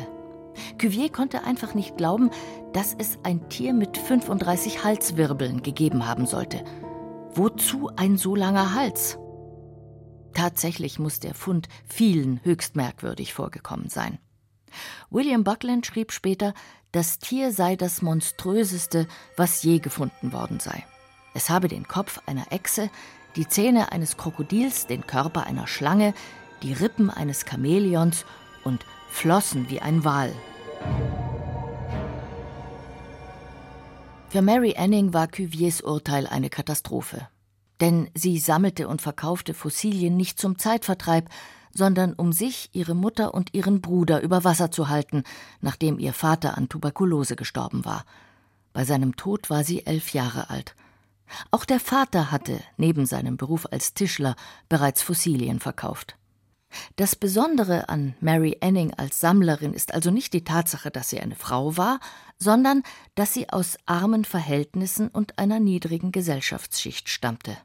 Cuvier 0.77 1.09
konnte 1.09 1.43
einfach 1.43 1.73
nicht 1.73 1.97
glauben, 1.97 2.29
dass 2.71 2.95
es 2.97 3.19
ein 3.23 3.49
Tier 3.49 3.73
mit 3.73 3.97
35 3.97 4.85
Halswirbeln 4.85 5.61
gegeben 5.61 6.07
haben 6.07 6.25
sollte. 6.25 6.63
Wozu 7.33 7.89
ein 7.97 8.15
so 8.15 8.33
langer 8.33 8.75
Hals? 8.75 9.19
Tatsächlich 10.45 10.99
muss 10.99 11.19
der 11.19 11.33
Fund 11.33 11.69
vielen 11.87 12.39
höchst 12.43 12.75
merkwürdig 12.75 13.33
vorgekommen 13.33 13.89
sein. 13.89 14.19
William 15.09 15.43
Buckland 15.43 15.87
schrieb 15.87 16.11
später, 16.11 16.53
das 16.91 17.17
Tier 17.17 17.51
sei 17.51 17.75
das 17.75 18.03
monströseste, 18.03 19.07
was 19.37 19.63
je 19.63 19.79
gefunden 19.79 20.33
worden 20.33 20.59
sei. 20.59 20.85
Es 21.33 21.49
habe 21.49 21.67
den 21.67 21.87
Kopf 21.87 22.21
einer 22.27 22.51
Echse, 22.51 22.91
die 23.35 23.47
Zähne 23.47 23.91
eines 23.91 24.17
Krokodils, 24.17 24.85
den 24.85 25.07
Körper 25.07 25.47
einer 25.47 25.65
Schlange, 25.65 26.13
die 26.61 26.73
Rippen 26.73 27.09
eines 27.09 27.45
Chamäleons 27.49 28.23
und 28.63 28.85
Flossen 29.09 29.67
wie 29.71 29.81
ein 29.81 30.03
Wal. 30.03 30.31
Für 34.29 34.43
Mary 34.43 34.75
Anning 34.77 35.11
war 35.11 35.27
Cuviers 35.27 35.81
Urteil 35.81 36.27
eine 36.27 36.51
Katastrophe. 36.51 37.29
Denn 37.81 38.09
sie 38.13 38.39
sammelte 38.39 38.87
und 38.87 39.01
verkaufte 39.01 39.53
Fossilien 39.53 40.15
nicht 40.15 40.39
zum 40.39 40.57
Zeitvertreib, 40.57 41.29
sondern 41.73 42.13
um 42.13 42.31
sich, 42.31 42.69
ihre 42.71 42.95
Mutter 42.95 43.33
und 43.33 43.53
ihren 43.53 43.81
Bruder 43.81 44.21
über 44.21 44.43
Wasser 44.43 44.71
zu 44.71 44.87
halten, 44.87 45.23
nachdem 45.61 45.99
ihr 45.99 46.13
Vater 46.13 46.57
an 46.57 46.69
Tuberkulose 46.69 47.35
gestorben 47.35 47.83
war. 47.83 48.05
Bei 48.71 48.85
seinem 48.85 49.15
Tod 49.15 49.49
war 49.49 49.63
sie 49.63 49.85
elf 49.85 50.13
Jahre 50.13 50.49
alt. 50.49 50.75
Auch 51.51 51.65
der 51.65 51.79
Vater 51.79 52.31
hatte, 52.31 52.61
neben 52.77 53.05
seinem 53.05 53.35
Beruf 53.35 53.67
als 53.71 53.93
Tischler, 53.93 54.35
bereits 54.69 55.01
Fossilien 55.01 55.59
verkauft. 55.59 56.15
Das 56.95 57.15
Besondere 57.15 57.89
an 57.89 58.15
Mary 58.19 58.57
Anning 58.61 58.93
als 58.93 59.19
Sammlerin 59.19 59.73
ist 59.73 59.93
also 59.93 60.11
nicht 60.11 60.33
die 60.33 60.43
Tatsache, 60.43 60.91
dass 60.91 61.09
sie 61.09 61.19
eine 61.19 61.35
Frau 61.35 61.77
war, 61.77 61.99
sondern 62.37 62.83
dass 63.15 63.33
sie 63.33 63.49
aus 63.49 63.77
armen 63.85 64.25
Verhältnissen 64.25 65.07
und 65.07 65.39
einer 65.39 65.59
niedrigen 65.59 66.11
Gesellschaftsschicht 66.11 67.09
stammte. 67.09 67.57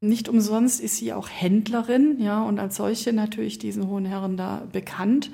Nicht 0.00 0.28
umsonst 0.28 0.80
ist 0.80 0.96
sie 0.96 1.12
auch 1.12 1.28
Händlerin, 1.28 2.20
ja, 2.20 2.42
und 2.42 2.58
als 2.58 2.76
solche 2.76 3.12
natürlich 3.12 3.58
diesen 3.58 3.88
hohen 3.88 4.04
Herren 4.04 4.36
da 4.36 4.66
bekannt. 4.70 5.30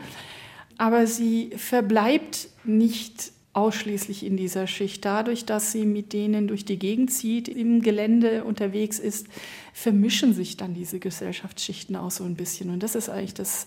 Aber 0.79 1.07
sie 1.07 1.51
verbleibt 1.57 2.49
nicht 2.65 3.33
ausschließlich 3.55 4.25
in 4.25 4.37
dieser 4.37 4.67
Schicht. 4.67 5.05
Dadurch, 5.05 5.45
dass 5.45 5.73
sie 5.73 5.85
mit 5.85 6.13
denen 6.13 6.49
durch 6.49 6.65
die 6.65 6.79
Gegend 6.79 7.13
zieht, 7.13 7.49
im 7.49 7.83
Gelände 7.83 8.45
unterwegs 8.45 8.99
ist, 8.99 9.27
vermischen 9.73 10.33
sich 10.33 10.57
dann 10.57 10.75
diese 10.75 10.99
Gesellschaftsschichten 10.99 11.97
auch 11.97 12.11
so 12.11 12.25
ein 12.25 12.35
bisschen. 12.35 12.71
Und 12.71 12.83
das 12.83 12.95
ist 12.95 13.09
eigentlich 13.09 13.35
das 13.35 13.67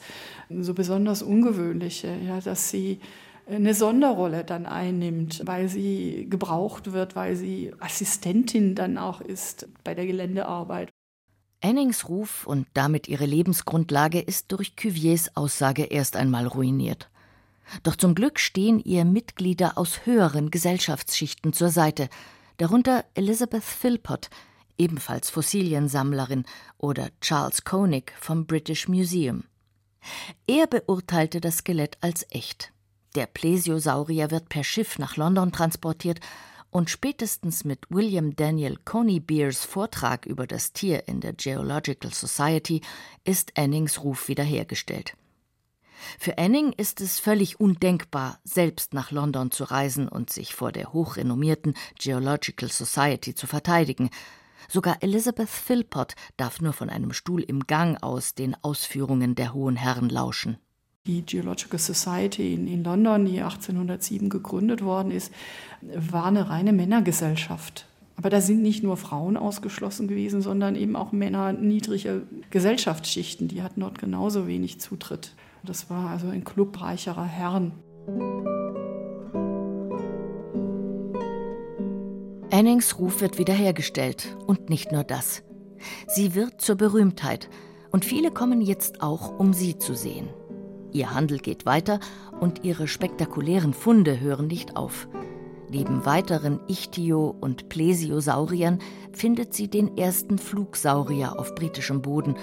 so 0.50 0.74
besonders 0.74 1.22
Ungewöhnliche, 1.22 2.18
ja, 2.26 2.42
dass 2.42 2.70
sie 2.70 3.00
eine 3.48 3.76
Sonderrolle 3.76 4.44
dann 4.44 4.66
einnimmt, 4.66 5.42
weil 5.46 5.70
sie 5.70 6.28
gebraucht 6.30 6.94
wird, 6.94 7.16
weil 7.16 7.36
sie 7.36 7.72
Assistentin 7.80 8.74
dann 8.74 8.98
auch 8.98 9.22
ist 9.22 9.68
bei 9.84 9.94
der 9.94 10.08
Geländearbeit. 10.08 10.90
Annings 11.62 12.10
Ruf 12.10 12.46
und 12.48 12.68
damit 12.74 13.08
ihre 13.08 13.26
Lebensgrundlage 13.26 14.20
ist 14.20 14.52
durch 14.52 14.76
Cuviers 14.76 15.36
Aussage 15.36 15.84
erst 15.84 16.16
einmal 16.16 16.48
ruiniert. 16.48 17.10
Doch 17.84 17.96
zum 17.96 18.16
Glück 18.16 18.40
stehen 18.40 18.80
ihr 18.80 19.06
Mitglieder 19.06 19.78
aus 19.78 20.06
höheren 20.06 20.52
Gesellschaftsschichten 20.52 21.54
zur 21.54 21.70
Seite, 21.70 22.10
darunter 22.58 23.06
Elizabeth 23.16 23.64
Philpott, 23.64 24.30
ebenfalls 24.78 25.30
Fossiliensammlerin, 25.30 26.46
oder 26.78 27.10
Charles 27.22 27.64
Koenig 27.64 28.14
vom 28.20 28.46
British 28.46 28.88
Museum. 28.88 29.46
Er 30.48 30.68
beurteilte 30.68 31.42
das 31.42 31.58
Skelett 31.58 31.98
als 32.02 32.26
echt. 32.30 32.72
Der 33.16 33.26
Plesiosaurier 33.28 34.30
wird 34.30 34.50
per 34.50 34.64
Schiff 34.64 35.00
nach 35.00 35.16
London 35.16 35.52
transportiert 35.52 36.20
und 36.70 36.90
spätestens 36.90 37.64
mit 37.64 37.80
William 37.90 38.36
Daniel 38.36 38.78
Conybears 38.84 39.64
Vortrag 39.64 40.26
über 40.26 40.46
das 40.46 40.74
Tier 40.74 41.08
in 41.08 41.22
der 41.22 41.32
Geological 41.32 42.14
Society 42.14 42.82
ist 43.24 43.58
Annings 43.58 44.04
Ruf 44.04 44.28
wiederhergestellt. 44.28 45.16
Für 46.20 46.38
Anning 46.38 46.74
ist 46.74 47.02
es 47.02 47.20
völlig 47.20 47.60
undenkbar, 47.60 48.40
selbst 48.44 48.94
nach 48.94 49.12
London 49.12 49.52
zu 49.52 49.64
reisen 49.64 50.08
und 50.08 50.30
sich 50.30 50.54
vor 50.54 50.72
der 50.72 50.94
hochrenommierten 50.94 51.76
Geological 52.00 52.70
Society 52.70 53.36
zu 53.36 53.48
verteidigen. 53.48 54.10
Sogar 54.68 54.98
Elizabeth 55.02 55.50
Philpott 55.50 56.16
darf 56.38 56.62
nur 56.62 56.74
von 56.74 56.90
einem 56.90 57.14
Stuhl 57.14 57.42
im 57.44 57.68
Gang 57.68 58.02
aus 58.02 58.36
den 58.36 58.56
Ausführungen 58.62 59.36
der 59.36 59.54
hohen 59.54 59.76
Herren 59.76 60.10
lauschen. 60.10 60.58
Die 61.08 61.22
Geological 61.22 61.80
Society 61.80 62.56
in 62.56 62.84
London, 62.84 63.26
die 63.26 63.40
1807 63.40 64.30
gegründet 64.30 64.84
worden 64.84 65.12
ist, 65.12 65.32
war 65.82 66.26
eine 66.26 66.50
reine 66.50 66.74
Männergesellschaft. 66.74 67.86
Aber 68.18 68.30
da 68.30 68.42
sind 68.42 68.62
nicht 68.62 68.82
nur 68.82 68.98
Frauen 68.98 69.38
ausgeschlossen 69.38 70.08
gewesen, 70.08 70.42
sondern 70.42 70.76
eben 70.76 70.96
auch 70.96 71.12
Männer 71.12 71.54
niedriger 71.54 72.22
Gesellschaftsschichten. 72.50 73.48
Die 73.50 73.62
hatten 73.62 73.82
dort 73.82 74.00
genauso 74.00 74.48
wenig 74.48 74.80
Zutritt. 74.80 75.34
Das 75.66 75.90
war 75.90 76.12
also 76.12 76.28
ein 76.28 76.44
Club 76.44 76.80
reicherer 76.82 77.26
Herren. 77.26 77.74
Annings 82.52 83.00
Ruf 83.00 83.20
wird 83.20 83.38
wiederhergestellt. 83.38 84.38
Und 84.46 84.70
nicht 84.70 84.92
nur 84.92 85.04
das. 85.04 85.44
Sie 86.08 86.36
wird 86.36 86.62
zur 86.62 86.76
Berühmtheit. 86.76 87.50
Und 87.92 88.06
viele 88.06 88.32
kommen 88.32 88.62
jetzt 88.62 89.02
auch, 89.02 89.38
um 89.40 89.54
sie 89.54 89.78
zu 89.78 89.96
sehen. 89.96 90.30
Ihr 90.92 91.14
Handel 91.14 91.40
geht 91.40 91.66
weiter 91.66 92.00
und 92.40 92.64
ihre 92.64 92.88
spektakulären 92.88 93.74
Funde 93.74 94.20
hören 94.20 94.48
nicht 94.48 94.78
auf. 94.78 95.08
Neben 95.70 96.06
weiteren 96.06 96.60
Ichthyo- 96.68 97.36
und 97.42 97.70
Plesiosauriern 97.70 98.80
findet 99.12 99.54
sie 99.54 99.68
den 99.68 99.98
ersten 99.98 100.38
Flugsaurier 100.38 101.38
auf 101.40 101.56
britischem 101.56 102.02
Boden 102.02 102.36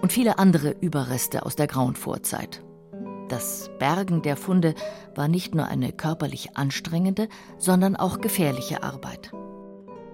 und 0.00 0.12
viele 0.12 0.38
andere 0.38 0.74
Überreste 0.80 1.44
aus 1.44 1.56
der 1.56 1.66
grauen 1.66 1.94
Vorzeit. 1.94 2.62
Das 3.30 3.70
Bergen 3.78 4.22
der 4.22 4.36
Funde 4.36 4.74
war 5.14 5.28
nicht 5.28 5.54
nur 5.54 5.66
eine 5.66 5.92
körperlich 5.92 6.56
anstrengende, 6.56 7.28
sondern 7.58 7.94
auch 7.94 8.20
gefährliche 8.20 8.82
Arbeit. 8.82 9.30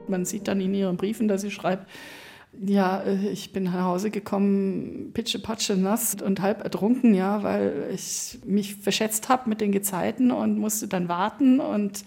Man 0.07 0.27
sieht 0.27 0.49
dann 0.49 0.61
in 0.61 0.75
ihren 0.75 0.99
Briefen, 0.99 1.27
dass 1.27 1.41
sie 1.41 1.51
schreibt, 1.51 1.89
ja, 2.63 3.01
äh, 3.01 3.29
ich 3.31 3.55
bin 3.55 3.65
nach 3.65 3.85
Hause 3.85 4.11
gekommen, 4.11 5.13
pitschepatsche 5.15 5.77
nass 5.77 6.17
und 6.23 6.43
halb 6.43 6.63
ertrunken, 6.63 7.15
ja, 7.15 7.43
weil 7.43 7.89
ich 7.95 8.39
mich 8.45 8.77
verschätzt 8.77 9.31
habe 9.31 9.49
mit 9.49 9.63
den 9.63 9.73
Gezeiten 9.73 10.31
und 10.31 10.59
musste 10.59 10.87
dann 10.87 11.09
warten 11.09 11.59
und 11.59 12.05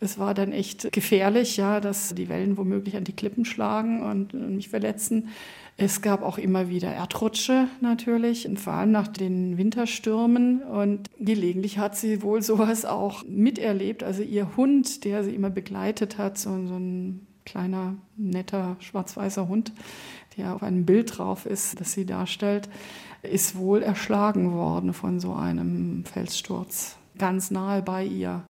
es 0.00 0.18
war 0.18 0.32
dann 0.32 0.52
echt 0.52 0.92
gefährlich, 0.92 1.56
ja, 1.56 1.80
dass 1.80 2.14
die 2.14 2.28
Wellen 2.28 2.56
womöglich 2.56 2.96
an 2.96 3.04
die 3.04 3.14
Klippen 3.16 3.44
schlagen 3.44 4.02
und 4.02 4.32
mich 4.34 4.68
verletzen. 4.68 5.28
Es 5.84 6.00
gab 6.00 6.22
auch 6.22 6.38
immer 6.38 6.68
wieder 6.68 6.94
Erdrutsche 6.94 7.66
natürlich, 7.80 8.48
vor 8.54 8.74
allem 8.74 8.92
nach 8.92 9.08
den 9.08 9.58
Winterstürmen. 9.58 10.62
Und 10.62 11.10
gelegentlich 11.18 11.78
hat 11.78 11.96
sie 11.96 12.22
wohl 12.22 12.40
sowas 12.40 12.84
auch 12.84 13.24
miterlebt. 13.24 14.04
Also 14.04 14.22
ihr 14.22 14.56
Hund, 14.56 15.02
der 15.02 15.24
sie 15.24 15.34
immer 15.34 15.50
begleitet 15.50 16.18
hat, 16.18 16.38
so, 16.38 16.50
so 16.50 16.76
ein 16.76 17.26
kleiner, 17.44 17.96
netter, 18.16 18.76
schwarz-weißer 18.78 19.48
Hund, 19.48 19.72
der 20.36 20.54
auf 20.54 20.62
einem 20.62 20.86
Bild 20.86 21.18
drauf 21.18 21.46
ist, 21.46 21.80
das 21.80 21.90
sie 21.90 22.06
darstellt, 22.06 22.68
ist 23.22 23.56
wohl 23.56 23.82
erschlagen 23.82 24.52
worden 24.52 24.92
von 24.92 25.18
so 25.18 25.32
einem 25.32 26.04
Felssturz, 26.04 26.96
ganz 27.18 27.50
nahe 27.50 27.82
bei 27.82 28.04
ihr. 28.04 28.44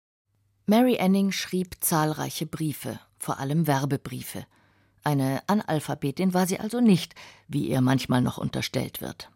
Mary 0.65 0.97
Anning 0.99 1.31
schrieb 1.31 1.75
zahlreiche 1.79 2.47
Briefe, 2.47 2.99
vor 3.19 3.39
allem 3.39 3.67
Werbebriefe. 3.67 4.47
Eine 5.03 5.41
Analphabetin 5.47 6.33
war 6.33 6.47
sie 6.47 6.59
also 6.59 6.81
nicht, 6.81 7.15
wie 7.47 7.67
ihr 7.67 7.81
manchmal 7.81 8.21
noch 8.21 8.37
unterstellt 8.37 9.01
wird. 9.01 9.29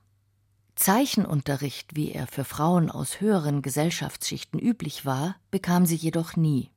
Zeichenunterricht, 0.75 1.96
wie 1.96 2.12
er 2.12 2.27
für 2.27 2.43
Frauen 2.43 2.89
aus 2.89 3.22
höheren 3.22 3.62
Gesellschaftsschichten 3.62 4.60
üblich 4.60 5.05
war, 5.05 5.36
bekam 5.51 5.86
sie 5.86 5.96
jedoch 5.96 6.36
nie. 6.36 6.72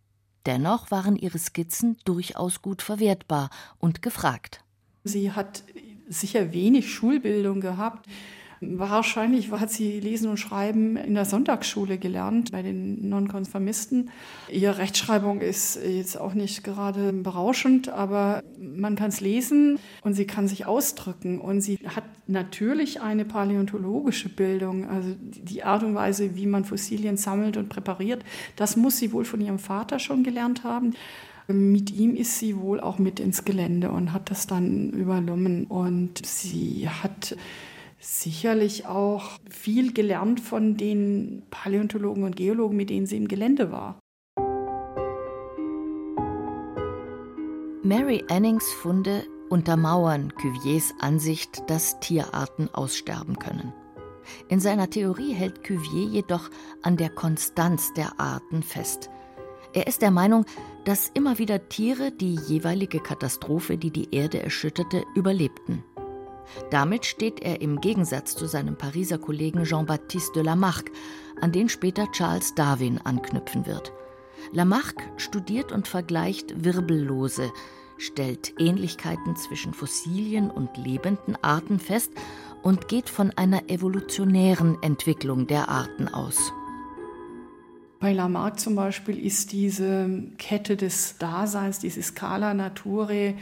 Dennoch 0.44 0.90
waren 0.90 1.16
ihre 1.16 1.38
Skizzen 1.38 1.96
durchaus 2.04 2.62
gut 2.62 2.82
verwertbar 2.82 3.50
und 3.78 4.02
gefragt. 4.02 4.62
Sie 5.02 5.32
hat 5.32 5.64
sicher 6.08 6.52
wenig 6.52 6.92
Schulbildung 6.92 7.60
gehabt. 7.60 8.06
Wahrscheinlich 8.60 9.50
hat 9.50 9.70
sie 9.70 10.00
Lesen 10.00 10.30
und 10.30 10.38
Schreiben 10.38 10.96
in 10.96 11.14
der 11.14 11.26
Sonntagsschule 11.26 11.98
gelernt 11.98 12.52
bei 12.52 12.62
den 12.62 13.08
Nonkonformisten. 13.08 14.10
Ihre 14.50 14.78
Rechtschreibung 14.78 15.42
ist 15.42 15.78
jetzt 15.84 16.18
auch 16.18 16.32
nicht 16.32 16.64
gerade 16.64 17.12
berauschend, 17.12 17.90
aber 17.90 18.42
man 18.58 18.96
kann 18.96 19.10
es 19.10 19.20
lesen 19.20 19.78
und 20.02 20.14
sie 20.14 20.26
kann 20.26 20.48
sich 20.48 20.64
ausdrücken. 20.64 21.38
Und 21.38 21.60
sie 21.60 21.78
hat 21.84 22.04
natürlich 22.26 23.02
eine 23.02 23.26
paläontologische 23.26 24.30
Bildung, 24.30 24.88
also 24.88 25.10
die 25.20 25.62
Art 25.62 25.82
und 25.82 25.94
Weise, 25.94 26.34
wie 26.34 26.46
man 26.46 26.64
Fossilien 26.64 27.18
sammelt 27.18 27.58
und 27.58 27.68
präpariert. 27.68 28.24
Das 28.56 28.76
muss 28.76 28.96
sie 28.96 29.12
wohl 29.12 29.26
von 29.26 29.40
ihrem 29.42 29.58
Vater 29.58 29.98
schon 29.98 30.24
gelernt 30.24 30.64
haben. 30.64 30.94
Mit 31.48 31.94
ihm 31.94 32.16
ist 32.16 32.38
sie 32.38 32.56
wohl 32.56 32.80
auch 32.80 32.98
mit 32.98 33.20
ins 33.20 33.44
Gelände 33.44 33.90
und 33.90 34.12
hat 34.12 34.30
das 34.30 34.46
dann 34.46 34.90
übernommen. 34.90 35.64
Und 35.64 36.24
sie 36.24 36.88
hat 36.88 37.36
sicherlich 38.06 38.86
auch 38.86 39.30
viel 39.50 39.92
gelernt 39.92 40.40
von 40.40 40.76
den 40.76 41.42
Paläontologen 41.50 42.24
und 42.24 42.36
Geologen, 42.36 42.76
mit 42.76 42.90
denen 42.90 43.06
sie 43.06 43.16
im 43.16 43.28
Gelände 43.28 43.72
war. 43.72 43.98
Mary 47.82 48.24
Annings 48.28 48.72
Funde 48.72 49.24
untermauern 49.48 50.32
Cuviers 50.34 50.92
Ansicht, 51.00 51.62
dass 51.68 52.00
Tierarten 52.00 52.68
aussterben 52.74 53.38
können. 53.38 53.72
In 54.48 54.58
seiner 54.58 54.90
Theorie 54.90 55.32
hält 55.32 55.62
Cuvier 55.62 56.04
jedoch 56.06 56.50
an 56.82 56.96
der 56.96 57.10
Konstanz 57.10 57.92
der 57.94 58.18
Arten 58.18 58.62
fest. 58.62 59.08
Er 59.72 59.86
ist 59.86 60.02
der 60.02 60.10
Meinung, 60.10 60.46
dass 60.84 61.10
immer 61.14 61.38
wieder 61.38 61.68
Tiere 61.68 62.10
die 62.10 62.34
jeweilige 62.34 62.98
Katastrophe, 62.98 63.78
die 63.78 63.90
die 63.90 64.08
Erde 64.12 64.42
erschütterte, 64.42 65.04
überlebten. 65.14 65.84
Damit 66.70 67.06
steht 67.06 67.40
er 67.40 67.60
im 67.60 67.80
Gegensatz 67.80 68.34
zu 68.36 68.46
seinem 68.46 68.76
Pariser 68.76 69.18
Kollegen 69.18 69.64
Jean-Baptiste 69.64 70.34
de 70.34 70.42
Lamarck, 70.44 70.90
an 71.40 71.52
den 71.52 71.68
später 71.68 72.10
Charles 72.12 72.54
Darwin 72.54 72.98
anknüpfen 72.98 73.66
wird. 73.66 73.92
Lamarck 74.52 75.02
studiert 75.16 75.72
und 75.72 75.88
vergleicht 75.88 76.64
Wirbellose, 76.64 77.52
stellt 77.98 78.54
Ähnlichkeiten 78.58 79.36
zwischen 79.36 79.74
Fossilien 79.74 80.50
und 80.50 80.76
lebenden 80.76 81.36
Arten 81.42 81.78
fest 81.78 82.12
und 82.62 82.88
geht 82.88 83.08
von 83.08 83.32
einer 83.36 83.68
evolutionären 83.70 84.76
Entwicklung 84.82 85.46
der 85.46 85.68
Arten 85.68 86.08
aus. 86.08 86.52
Bei 87.98 88.12
Lamarck 88.12 88.60
zum 88.60 88.74
Beispiel 88.74 89.18
ist 89.18 89.52
diese 89.52 90.30
Kette 90.36 90.76
des 90.76 91.16
Daseins, 91.18 91.78
diese 91.78 92.02
Scala 92.02 92.52
Naturae, 92.52 93.36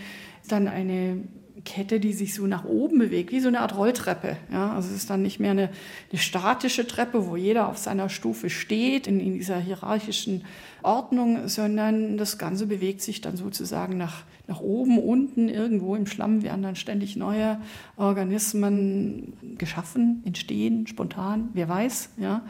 dann 0.49 0.69
eine 0.69 1.27
Kette, 1.65 1.99
die 1.99 2.13
sich 2.13 2.35
so 2.35 2.47
nach 2.47 2.65
oben 2.65 2.99
bewegt, 2.99 3.33
wie 3.33 3.41
so 3.41 3.49
eine 3.49 3.61
Art 3.61 3.77
Rolltreppe. 3.77 4.37
Ja, 4.53 4.73
also 4.73 4.91
es 4.91 4.97
ist 4.97 5.11
dann 5.11 5.23
nicht 5.23 5.41
mehr 5.41 5.53
eine, 5.53 5.71
eine 6.11 6.21
statische 6.21 6.87
Treppe, 6.87 7.27
wo 7.27 7.37
jeder 7.37 7.69
auf 7.69 7.79
seiner 7.79 8.09
Stufe 8.09 8.51
steht, 8.51 9.07
in, 9.07 9.21
in, 9.21 9.35
dieser 9.35 9.59
hierarchischen 9.59 10.45
Ordnung, 10.83 11.49
sondern 11.49 12.17
das 12.19 12.39
Ganze 12.39 12.67
bewegt 12.67 13.01
sich 13.01 13.21
dann 13.21 13.37
sozusagen 13.37 13.97
nach, 13.97 14.23
nach 14.47 14.61
oben, 14.61 14.99
unten, 14.99 15.49
irgendwo 15.49 15.97
im 15.97 16.07
Schlamm 16.07 16.43
werden 16.43 16.63
dann 16.63 16.77
ständig 16.77 17.17
neue 17.17 17.59
Organismen 17.97 19.57
geschaffen, 19.57 20.23
entstehen, 20.25 20.87
spontan, 20.87 21.49
wer 21.55 21.69
weiß. 21.69 22.11
Ja. 22.19 22.43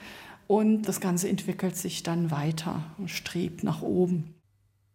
Und 0.47 0.83
das 0.83 1.01
Ganze 1.01 1.29
entwickelt 1.29 1.77
sich 1.77 2.03
dann 2.03 2.31
weiter 2.31 2.85
und 2.99 3.11
strebt 3.11 3.65
nach 3.65 3.83
oben. 3.83 4.35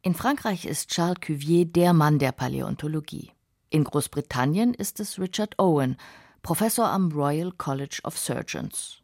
In 0.01 0.13
Frankreich 0.13 0.65
ist 0.65 0.91
Charles 0.91 1.19
Cuvier 1.19 1.65
der 1.65 1.93
Mann 1.93 2.19
der 2.19 2.31
Paläontologie. 2.31 3.31
In 3.71 3.83
Großbritannien 3.83 4.73
ist 4.73 4.99
es 4.99 5.19
Richard 5.19 5.59
Owen, 5.59 5.97
Professor 6.41 6.89
am 6.89 7.11
Royal 7.11 7.51
College 7.51 7.99
of 8.03 8.17
Surgeons. 8.17 8.97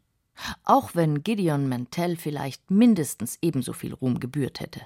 Auch 0.64 0.96
wenn 0.96 1.24
Gideon 1.24 1.70
Mantell 1.70 2.18
vielleicht 2.18 2.72
mindestens 2.72 3.38
ebenso 3.42 3.74
viel 3.74 3.94
Ruhm 3.94 4.20
gebührt 4.20 4.60
hätte. 4.60 4.82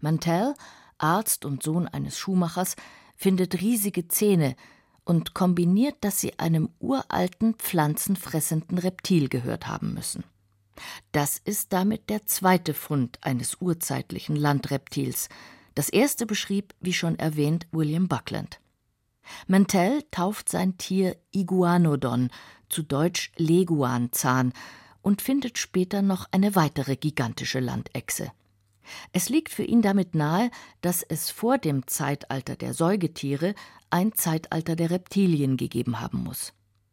Mantell, 0.00 0.54
Arzt 0.98 1.44
und 1.44 1.62
Sohn 1.62 1.88
eines 1.88 2.18
Schuhmachers, 2.18 2.76
findet 3.16 3.60
riesige 3.60 4.06
Zähne 4.08 4.54
und 5.04 5.32
kombiniert, 5.32 5.96
dass 6.02 6.20
sie 6.20 6.38
einem 6.38 6.68
uralten, 6.78 7.54
pflanzenfressenden 7.54 8.76
Reptil 8.76 9.28
gehört 9.28 9.66
haben 9.66 9.94
müssen. 9.94 10.24
Das 11.12 11.38
ist 11.38 11.72
damit 11.72 12.10
der 12.10 12.26
zweite 12.26 12.74
Fund 12.74 13.18
eines 13.22 13.56
urzeitlichen 13.60 14.36
Landreptils. 14.36 15.30
Das 15.74 15.88
erste 15.88 16.26
beschrieb, 16.26 16.74
wie 16.80 16.92
schon 16.92 17.18
erwähnt, 17.18 17.66
William 17.72 18.08
Buckland. 18.08 18.60
Mantell 19.46 20.02
tauft 20.10 20.48
sein 20.48 20.78
Tier 20.78 21.16
Iguanodon, 21.32 22.30
zu 22.68 22.82
Deutsch 22.82 23.32
Leguanzahn, 23.36 24.52
und 25.02 25.22
findet 25.22 25.58
später 25.58 26.02
noch 26.02 26.26
eine 26.32 26.56
weitere 26.56 26.96
gigantische 26.96 27.60
Landechse. 27.60 28.32
Es 29.12 29.28
liegt 29.28 29.52
für 29.52 29.62
ihn 29.62 29.82
damit 29.82 30.14
nahe, 30.14 30.50
dass 30.80 31.02
es 31.02 31.30
vor 31.30 31.58
dem 31.58 31.86
Zeitalter 31.86 32.56
der 32.56 32.74
Säugetiere 32.74 33.54
ein 33.90 34.12
Zeitalter 34.14 34.76
der 34.76 34.90
Reptilien 34.90 35.56
gegeben 35.56 36.00
haben 36.00 36.24
muss. 36.24 36.52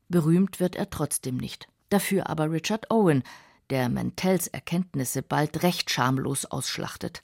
Berühmt 0.09 0.59
wird 0.59 0.75
er 0.75 0.89
trotzdem 0.89 1.37
nicht. 1.37 1.67
Dafür 1.89 2.29
aber 2.29 2.51
Richard 2.51 2.91
Owen, 2.91 3.23
der 3.69 3.89
Mantells 3.89 4.47
Erkenntnisse 4.47 5.21
bald 5.21 5.63
recht 5.63 5.89
schamlos 5.89 6.45
ausschlachtet. 6.45 7.23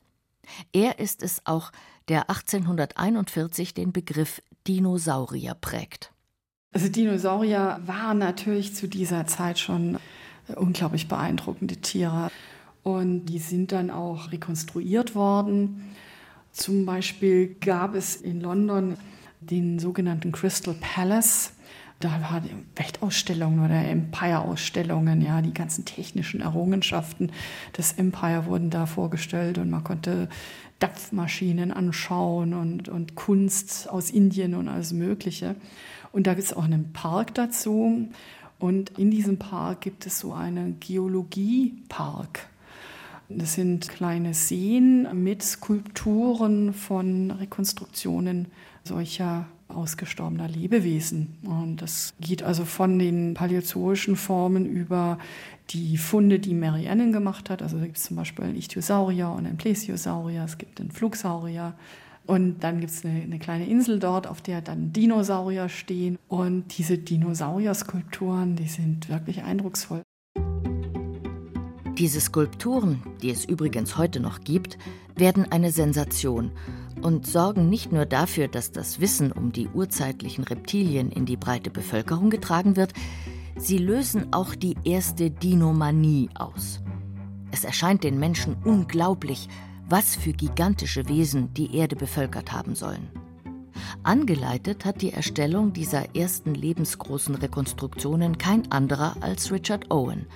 Er 0.72 1.00
ist 1.00 1.22
es 1.22 1.46
auch, 1.46 1.72
der 2.08 2.30
1841 2.30 3.74
den 3.74 3.92
Begriff 3.92 4.42
Dinosaurier 4.70 5.56
prägt. 5.56 6.14
Also 6.72 6.90
Dinosaurier 6.90 7.82
waren 7.88 8.20
natürlich 8.20 8.76
zu 8.76 8.88
dieser 8.88 9.26
Zeit 9.26 9.58
schon 9.58 9.98
unglaublich 10.56 11.08
beeindruckende 11.08 11.78
Tiere. 11.78 12.30
Und 12.84 13.26
die 13.26 13.40
sind 13.40 13.72
dann 13.72 13.90
auch 13.90 14.32
rekonstruiert 14.32 15.16
worden. 15.16 15.90
Zum 16.52 16.86
Beispiel 16.86 17.56
gab 17.56 17.96
es 17.96 18.16
in 18.16 18.42
London 18.42 18.96
den 19.42 19.80
sogenannten 19.80 20.32
Crystal 20.32 20.76
Palace. 20.80 21.54
Da 22.00 22.10
waren 22.22 22.66
Weltausstellungen 22.78 23.66
oder 23.66 23.84
Empire-Ausstellungen, 23.86 25.22
ja, 25.22 25.42
die 25.42 25.54
ganzen 25.54 25.84
technischen 25.84 26.40
Errungenschaften 26.40 27.32
des 27.78 27.92
Empire 27.94 28.46
wurden 28.46 28.70
da 28.70 28.86
vorgestellt 28.86 29.58
und 29.58 29.70
man 29.70 29.84
konnte 29.84 30.30
Dampfmaschinen 30.80 31.74
anschauen 31.74 32.54
und, 32.54 32.88
und 32.88 33.16
Kunst 33.16 33.90
aus 33.90 34.12
Indien 34.12 34.56
und 34.56 34.70
alles 34.70 34.94
Mögliche. 34.94 35.56
Und 36.14 36.26
da 36.26 36.36
gibt 36.36 36.46
es 36.46 36.54
auch 36.54 36.64
einen 36.64 36.94
Park 36.94 37.34
dazu. 37.34 38.08
Und 38.60 38.98
in 38.98 39.12
diesem 39.12 39.38
Park 39.38 39.82
gibt 39.82 40.06
es 40.06 40.20
so 40.20 40.34
einen 40.34 40.80
Geologiepark. 40.80 42.48
Das 43.30 43.54
sind 43.54 43.90
kleine 43.90 44.34
Seen 44.34 45.08
mit 45.24 45.44
Skulpturen 45.44 46.74
von 46.74 47.32
Rekonstruktionen 47.32 48.48
solcher 48.84 49.46
ausgestorbener 49.70 50.48
Lebewesen. 50.48 51.38
Und 51.44 51.78
das 51.82 52.14
geht 52.20 52.44
also 52.44 52.66
von 52.66 53.00
den 53.00 53.34
paläozoischen 53.34 54.16
Formen 54.16 54.66
über 54.66 55.18
die 55.70 55.98
Funde, 55.98 56.40
die 56.40 56.54
Mary 56.54 56.88
Annan 56.88 57.12
gemacht 57.12 57.50
hat. 57.50 57.62
Also 57.62 57.78
gibt 57.78 57.98
es 57.98 58.04
zum 58.04 58.18
Beispiel 58.18 58.46
einen 58.46 58.56
Ichthyosaurier 58.56 59.30
und 59.30 59.46
einen 59.46 59.58
Plesiosaurier, 59.58 60.44
es 60.44 60.58
gibt 60.58 60.80
einen 60.80 60.92
Flugsaurier. 60.92 61.76
Und 62.26 62.64
dann 62.64 62.80
gibt 62.80 62.92
es 62.92 63.04
eine, 63.04 63.22
eine, 63.22 63.40
kleine 63.40 63.68
Insel 63.68 64.00
dort, 64.00 64.28
auf 64.28 64.42
der 64.42 64.62
dann 64.62 64.94
Dinosaurier 64.94 65.68
stehen. 65.68 66.20
Und 66.28 66.78
diese 66.78 66.98
Dinosaurier-Skulpturen, 66.98 68.56
die 68.56 68.68
sind 68.68 69.10
wirklich 69.10 69.42
eindrucksvoll. 69.42 70.04
Diese 72.00 72.22
Skulpturen, 72.22 73.04
die 73.22 73.30
es 73.30 73.44
übrigens 73.44 73.98
heute 73.98 74.22
noch 74.22 74.40
gibt, 74.40 74.78
werden 75.18 75.52
eine 75.52 75.70
Sensation 75.70 76.52
und 77.02 77.28
sorgen 77.28 77.68
nicht 77.68 77.92
nur 77.92 78.06
dafür, 78.06 78.48
dass 78.48 78.72
das 78.72 79.02
Wissen 79.02 79.34
um 79.34 79.52
die 79.52 79.68
urzeitlichen 79.68 80.46
Reptilien 80.46 81.12
in 81.12 81.26
die 81.26 81.36
breite 81.36 81.70
Bevölkerung 81.70 82.30
getragen 82.30 82.78
wird, 82.78 82.94
sie 83.58 83.78
lösen 83.78 84.32
auch 84.32 84.56
die 84.56 84.78
erste 84.86 85.30
Dinomanie 85.30 86.30
aus. 86.36 86.80
Es 87.52 87.66
erscheint 87.66 88.06
den 88.06 88.18
Menschen 88.18 88.56
unglaublich, 88.64 89.50
was 89.90 90.16
für 90.16 90.32
gigantische 90.32 91.10
Wesen 91.10 91.54
die 91.54 91.76
Erde 91.76 91.98
bevölkert 91.98 92.54
haben 92.54 92.76
sollen. 92.76 93.10
Angeleitet 94.04 94.86
hat 94.86 95.02
die 95.02 95.12
Erstellung 95.12 95.74
dieser 95.74 96.16
ersten 96.16 96.56
lebensgroßen 96.56 97.36
Rekonstruktionen 97.36 98.38
kein 98.38 98.72
anderer 98.72 99.18
als 99.20 99.52
Richard 99.52 99.92
Owen. 99.92 100.28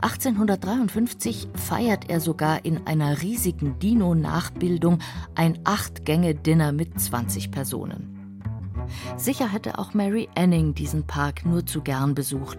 1853 0.00 1.48
feiert 1.54 2.08
er 2.08 2.20
sogar 2.20 2.64
in 2.64 2.86
einer 2.86 3.22
riesigen 3.22 3.78
Dino-Nachbildung 3.78 4.98
ein 5.34 5.58
Acht-Gänge-Dinner 5.64 6.72
mit 6.72 7.00
20 7.00 7.50
Personen. 7.50 8.14
Sicher 9.16 9.52
hätte 9.52 9.78
auch 9.78 9.94
Mary 9.94 10.28
Anning 10.34 10.74
diesen 10.74 11.06
Park 11.06 11.44
nur 11.44 11.66
zu 11.66 11.82
gern 11.82 12.14
besucht, 12.14 12.58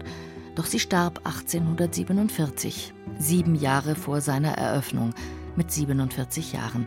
doch 0.54 0.66
sie 0.66 0.78
starb 0.78 1.18
1847, 1.24 2.92
sieben 3.18 3.54
Jahre 3.54 3.94
vor 3.94 4.20
seiner 4.20 4.52
Eröffnung, 4.52 5.14
mit 5.56 5.70
47 5.70 6.52
Jahren. 6.52 6.86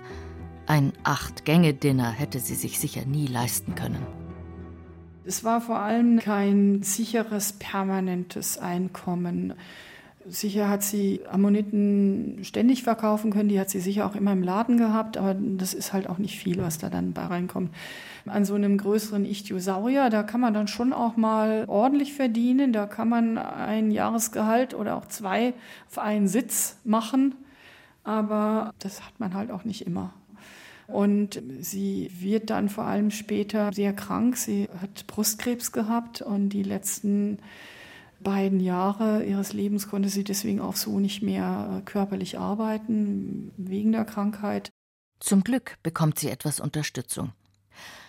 Ein 0.66 0.94
Acht-Gänge-Dinner 1.04 2.10
hätte 2.10 2.40
sie 2.40 2.56
sich 2.56 2.80
sicher 2.80 3.06
nie 3.06 3.28
leisten 3.28 3.76
können. 3.76 4.06
Es 5.26 5.44
war 5.44 5.62
vor 5.62 5.80
allem 5.80 6.20
kein 6.20 6.84
sicheres, 6.84 7.54
permanentes 7.54 8.58
Einkommen. 8.58 9.54
Sicher 10.28 10.70
hat 10.70 10.84
sie 10.84 11.22
Ammoniten 11.30 12.40
ständig 12.44 12.84
verkaufen 12.84 13.32
können, 13.32 13.50
die 13.50 13.60
hat 13.60 13.70
sie 13.70 13.82
sicher 13.82 14.06
auch 14.06 14.16
immer 14.16 14.32
im 14.32 14.44
Laden 14.44 14.78
gehabt, 14.78 15.18
aber 15.18 15.34
das 15.34 15.74
ist 15.74 15.92
halt 15.92 16.08
auch 16.08 16.18
nicht 16.18 16.40
viel, 16.40 16.62
was 16.62 16.78
da 16.78 16.90
dann 16.90 17.14
bei 17.14 17.24
reinkommt. 17.26 17.72
An 18.26 18.46
so 18.46 18.56
einem 18.56 18.78
größeren 18.78 19.26
Ichthyosaurier, 19.26 20.10
da 20.10 20.24
kann 20.24 20.40
man 20.40 20.54
dann 20.54 20.68
schon 20.68 20.94
auch 20.94 21.18
mal 21.18 21.66
ordentlich 21.68 22.14
verdienen, 22.14 22.72
da 22.72 22.86
kann 22.86 23.10
man 23.10 23.38
ein 23.38 23.92
Jahresgehalt 23.92 24.74
oder 24.74 24.96
auch 24.96 25.08
zwei 25.08 25.54
auf 25.90 26.00
einen 26.00 26.28
Sitz 26.30 26.78
machen, 26.86 27.36
aber 28.04 28.74
das 28.80 29.02
hat 29.06 29.20
man 29.20 29.34
halt 29.34 29.52
auch 29.52 29.66
nicht 29.66 29.86
immer. 29.86 30.14
Und 30.88 31.42
sie 31.62 32.12
wird 32.20 32.50
dann 32.50 32.70
vor 32.70 32.84
allem 32.84 33.10
später 33.10 33.72
sehr 33.74 33.94
krank. 33.94 34.36
Sie 34.38 34.68
hat 34.82 35.08
Brustkrebs 35.08 35.72
gehabt 35.72 36.22
und 36.22 36.50
die 36.50 36.64
letzten 36.64 37.40
beiden 38.24 38.60
Jahre 38.60 39.24
ihres 39.24 39.54
Lebens 39.54 39.88
konnte 39.88 40.10
sie 40.10 40.24
deswegen 40.24 40.62
auch 40.62 40.76
so 40.76 41.00
nicht 41.00 41.22
mehr 41.22 41.78
äh, 41.80 41.82
körperlich 41.84 42.40
arbeiten, 42.40 43.52
wegen 43.58 43.92
der 43.92 44.06
Krankheit. 44.06 44.70
Zum 45.20 45.44
Glück 45.44 45.78
bekommt 45.84 46.20
sie 46.20 46.30
etwas 46.30 46.60
Unterstützung. 46.60 47.32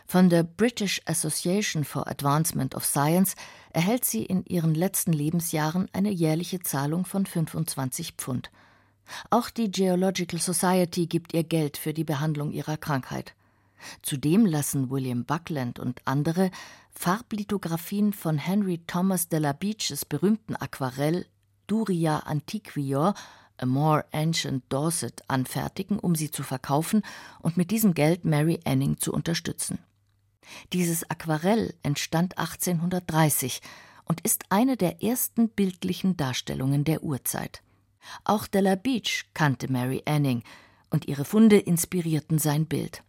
Von 0.07 0.29
der 0.29 0.43
British 0.43 1.01
Association 1.07 1.85
for 1.85 2.09
Advancement 2.09 2.75
of 2.75 2.85
Science 2.85 3.35
erhält 3.71 4.05
sie 4.05 4.25
in 4.25 4.45
ihren 4.45 4.75
letzten 4.75 5.13
Lebensjahren 5.13 5.89
eine 5.93 6.11
jährliche 6.11 6.61
Zahlung 6.61 7.05
von 7.05 7.27
25 7.27 8.13
Pfund. 8.13 8.51
Auch 9.31 9.51
die 9.51 9.71
Geological 9.71 10.41
Society 10.41 11.07
gibt 11.07 11.35
ihr 11.35 11.45
Geld 11.45 11.77
für 11.77 11.93
die 11.93 12.05
Behandlung 12.05 12.53
ihrer 12.53 12.77
Krankheit. 12.77 13.35
Zudem 14.03 14.47
lassen 14.47 14.91
William 14.91 15.25
Buckland 15.25 15.79
und 15.79 16.01
andere 16.05 16.51
Farblithografien 16.93 18.13
von 18.13 18.39
Henry 18.39 18.79
Thomas 18.87 19.29
de 19.29 19.41
la 19.41 19.53
Beaches 19.53 20.05
berühmten 20.05 20.57
Aquarell 20.57 21.27
Duria 21.67 22.21
Antiquior, 22.21 23.15
A 23.59 23.67
More 23.67 24.05
Ancient 24.13 24.65
Dorset, 24.69 25.23
anfertigen, 25.29 25.99
um 25.99 26.15
sie 26.15 26.31
zu 26.31 26.43
verkaufen 26.43 27.03
und 27.41 27.57
mit 27.57 27.71
diesem 27.71 27.95
Geld 27.95 28.25
Mary 28.25 28.61
Anning 28.65 28.99
zu 28.99 29.13
unterstützen. 29.13 29.79
Dieses 30.73 31.09
Aquarell 31.11 31.75
entstand 31.83 32.39
1830 32.39 33.63
und 34.05 34.21
ist 34.21 34.45
eine 34.51 34.77
der 34.77 35.03
ersten 35.03 35.49
bildlichen 35.49 36.17
Darstellungen 36.17 36.85
der 36.85 37.03
Urzeit. 37.03 37.63
Auch 38.25 38.47
de 38.47 38.61
la 38.61 38.75
Beach 38.75 39.25
kannte 39.33 39.71
Mary 39.73 40.03
Anning, 40.05 40.43
und 40.95 41.09
ihre 41.09 41.25
Funde 41.25 41.59
inspirierten 41.59 42.39
sein 42.39 42.67
Bild. 42.67 43.03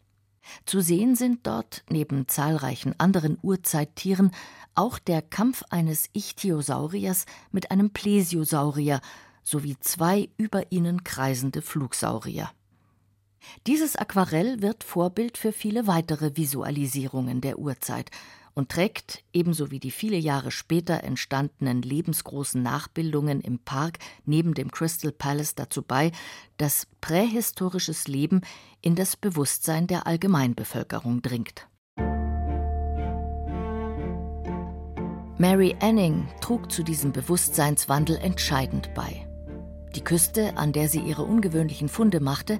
Zu 0.66 0.82
sehen 0.82 1.16
sind 1.16 1.48
dort, 1.48 1.84
neben 1.90 2.28
zahlreichen 2.28 2.94
anderen 3.00 3.38
Urzeittieren, 3.42 4.32
auch 4.76 5.00
der 5.00 5.22
Kampf 5.22 5.64
eines 5.70 6.10
Ichthyosauriers 6.14 7.26
mit 7.52 7.72
einem 7.72 7.92
Plesiosaurier 7.92 9.02
sowie 9.44 9.78
zwei 9.80 10.30
über 10.38 10.72
ihnen 10.72 11.04
kreisende 11.04 11.62
Flugsaurier. 11.62 12.50
Dieses 13.68 13.96
Aquarell 13.96 14.62
wird 14.62 14.84
Vorbild 14.84 15.38
für 15.38 15.52
viele 15.52 15.88
weitere 15.88 16.36
Visualisierungen 16.36 17.42
der 17.42 17.60
Urzeit 17.60 18.10
und 18.56 18.70
trägt, 18.70 19.24
ebenso 19.34 19.70
wie 19.70 19.80
die 19.80 19.92
viele 19.92 20.18
Jahre 20.18 20.50
später 20.50 21.04
entstandenen 21.04 21.82
lebensgroßen 21.82 22.64
Nachbildungen 22.64 23.42
im 23.42 23.60
Park 23.60 24.00
neben 24.26 24.54
dem 24.54 24.72
Crystal 24.72 25.12
Palace 25.12 25.56
dazu 25.56 25.82
bei, 25.84 26.12
dass 26.58 26.88
prähistorisches 27.02 28.08
Leben 28.08 28.42
in 28.82 28.96
das 28.96 29.18
Bewusstsein 29.18 29.88
der 29.88 30.08
Allgemeinbevölkerung 30.08 31.22
dringt. 31.22 31.68
Mary 35.38 35.76
Anning 35.82 36.30
trug 36.40 36.72
zu 36.72 36.82
diesem 36.82 37.12
Bewusstseinswandel 37.12 38.16
entscheidend 38.18 38.94
bei. 38.96 39.28
Die 39.94 40.04
Küste, 40.04 40.56
an 40.58 40.72
der 40.72 40.88
sie 40.88 41.02
ihre 41.02 41.24
ungewöhnlichen 41.24 41.90
Funde 41.90 42.22
machte, 42.22 42.58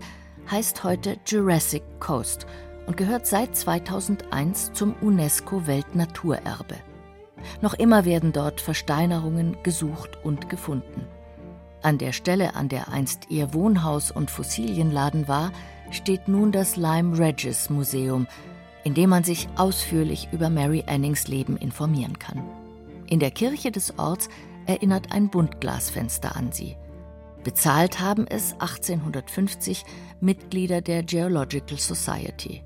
heißt 0.52 0.84
heute 0.84 1.18
Jurassic 1.26 1.84
Coast– 2.00 2.46
und 2.86 2.98
gehört 2.98 3.26
seit 3.26 3.56
2001 3.56 4.74
zum 4.74 4.96
UNESCO-Weltnaturerbe. 5.02 6.76
Noch 7.62 7.74
immer 7.74 8.06
werden 8.06 8.32
dort 8.34 8.62
Versteinerungen 8.62 9.58
gesucht 9.64 10.18
und 10.24 10.50
gefunden. 10.50 11.08
An 11.82 11.98
der 11.98 12.14
Stelle, 12.14 12.56
an 12.56 12.70
der 12.70 12.90
einst 12.90 13.30
ihr 13.30 13.54
Wohnhaus 13.54 14.10
und 14.10 14.32
Fossilienladen 14.32 15.28
war, 15.28 15.52
steht 15.92 16.28
nun 16.28 16.52
das 16.52 16.78
Lyme 16.78 17.18
Regis 17.18 17.70
Museum, 17.70 18.28
in 18.84 18.94
dem 18.94 19.10
man 19.10 19.24
sich 19.24 19.48
ausführlich 19.56 20.30
über 20.32 20.50
Mary 20.50 20.84
Annings 20.88 21.28
Leben 21.28 21.58
informieren 21.58 22.18
kann. 22.18 22.44
In 23.08 23.20
der 23.20 23.32
Kirche 23.32 23.72
des 23.72 24.00
Orts 24.00 24.30
erinnert 24.66 25.12
ein 25.12 25.30
Buntglasfenster 25.30 26.36
an 26.36 26.52
sie. 26.52 26.76
Bezahlt 27.44 28.00
haben 28.00 28.26
es 28.28 28.54
1850 28.54 29.86
Mitglieder 30.20 30.82
der 30.82 31.04
Geological 31.04 31.78
Society. 31.78 32.64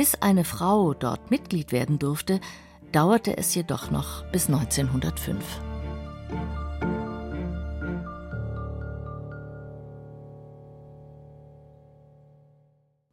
Bis 0.00 0.14
eine 0.14 0.44
Frau 0.44 0.94
dort 0.94 1.30
Mitglied 1.30 1.72
werden 1.72 1.98
durfte, 1.98 2.40
dauerte 2.90 3.36
es 3.36 3.54
jedoch 3.54 3.90
noch 3.90 4.24
bis 4.32 4.46
1905. 4.46 5.44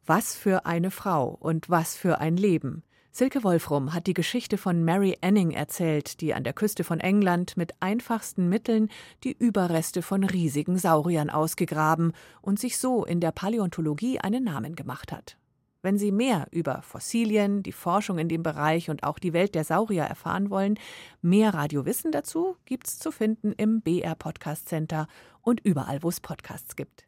Was 0.06 0.34
für 0.34 0.64
eine 0.64 0.90
Frau 0.90 1.36
und 1.38 1.68
was 1.68 1.94
für 1.94 2.20
ein 2.20 2.38
Leben. 2.38 2.82
Silke 3.10 3.44
Wolfrum 3.44 3.92
hat 3.92 4.06
die 4.06 4.14
Geschichte 4.14 4.56
von 4.56 4.82
Mary 4.82 5.18
Anning 5.20 5.50
erzählt, 5.50 6.22
die 6.22 6.32
an 6.32 6.42
der 6.42 6.54
Küste 6.54 6.84
von 6.84 7.00
England 7.00 7.58
mit 7.58 7.74
einfachsten 7.80 8.48
Mitteln 8.48 8.88
die 9.24 9.36
Überreste 9.38 10.00
von 10.00 10.24
riesigen 10.24 10.78
Sauriern 10.78 11.28
ausgegraben 11.28 12.14
und 12.40 12.58
sich 12.58 12.78
so 12.78 13.04
in 13.04 13.20
der 13.20 13.32
Paläontologie 13.32 14.20
einen 14.20 14.44
Namen 14.44 14.74
gemacht 14.74 15.12
hat. 15.12 15.36
Wenn 15.80 15.96
Sie 15.96 16.10
mehr 16.10 16.48
über 16.50 16.82
Fossilien, 16.82 17.62
die 17.62 17.72
Forschung 17.72 18.18
in 18.18 18.28
dem 18.28 18.42
Bereich 18.42 18.90
und 18.90 19.04
auch 19.04 19.18
die 19.18 19.32
Welt 19.32 19.54
der 19.54 19.64
Saurier 19.64 20.04
erfahren 20.04 20.50
wollen, 20.50 20.78
mehr 21.22 21.54
Radiowissen 21.54 22.12
dazu 22.12 22.56
gibt's 22.64 22.98
zu 22.98 23.12
finden 23.12 23.52
im 23.52 23.80
BR 23.80 24.16
Podcast 24.16 24.68
Center 24.68 25.06
und 25.40 25.60
überall, 25.64 26.02
wo 26.02 26.08
es 26.08 26.20
Podcasts 26.20 26.76
gibt. 26.76 27.07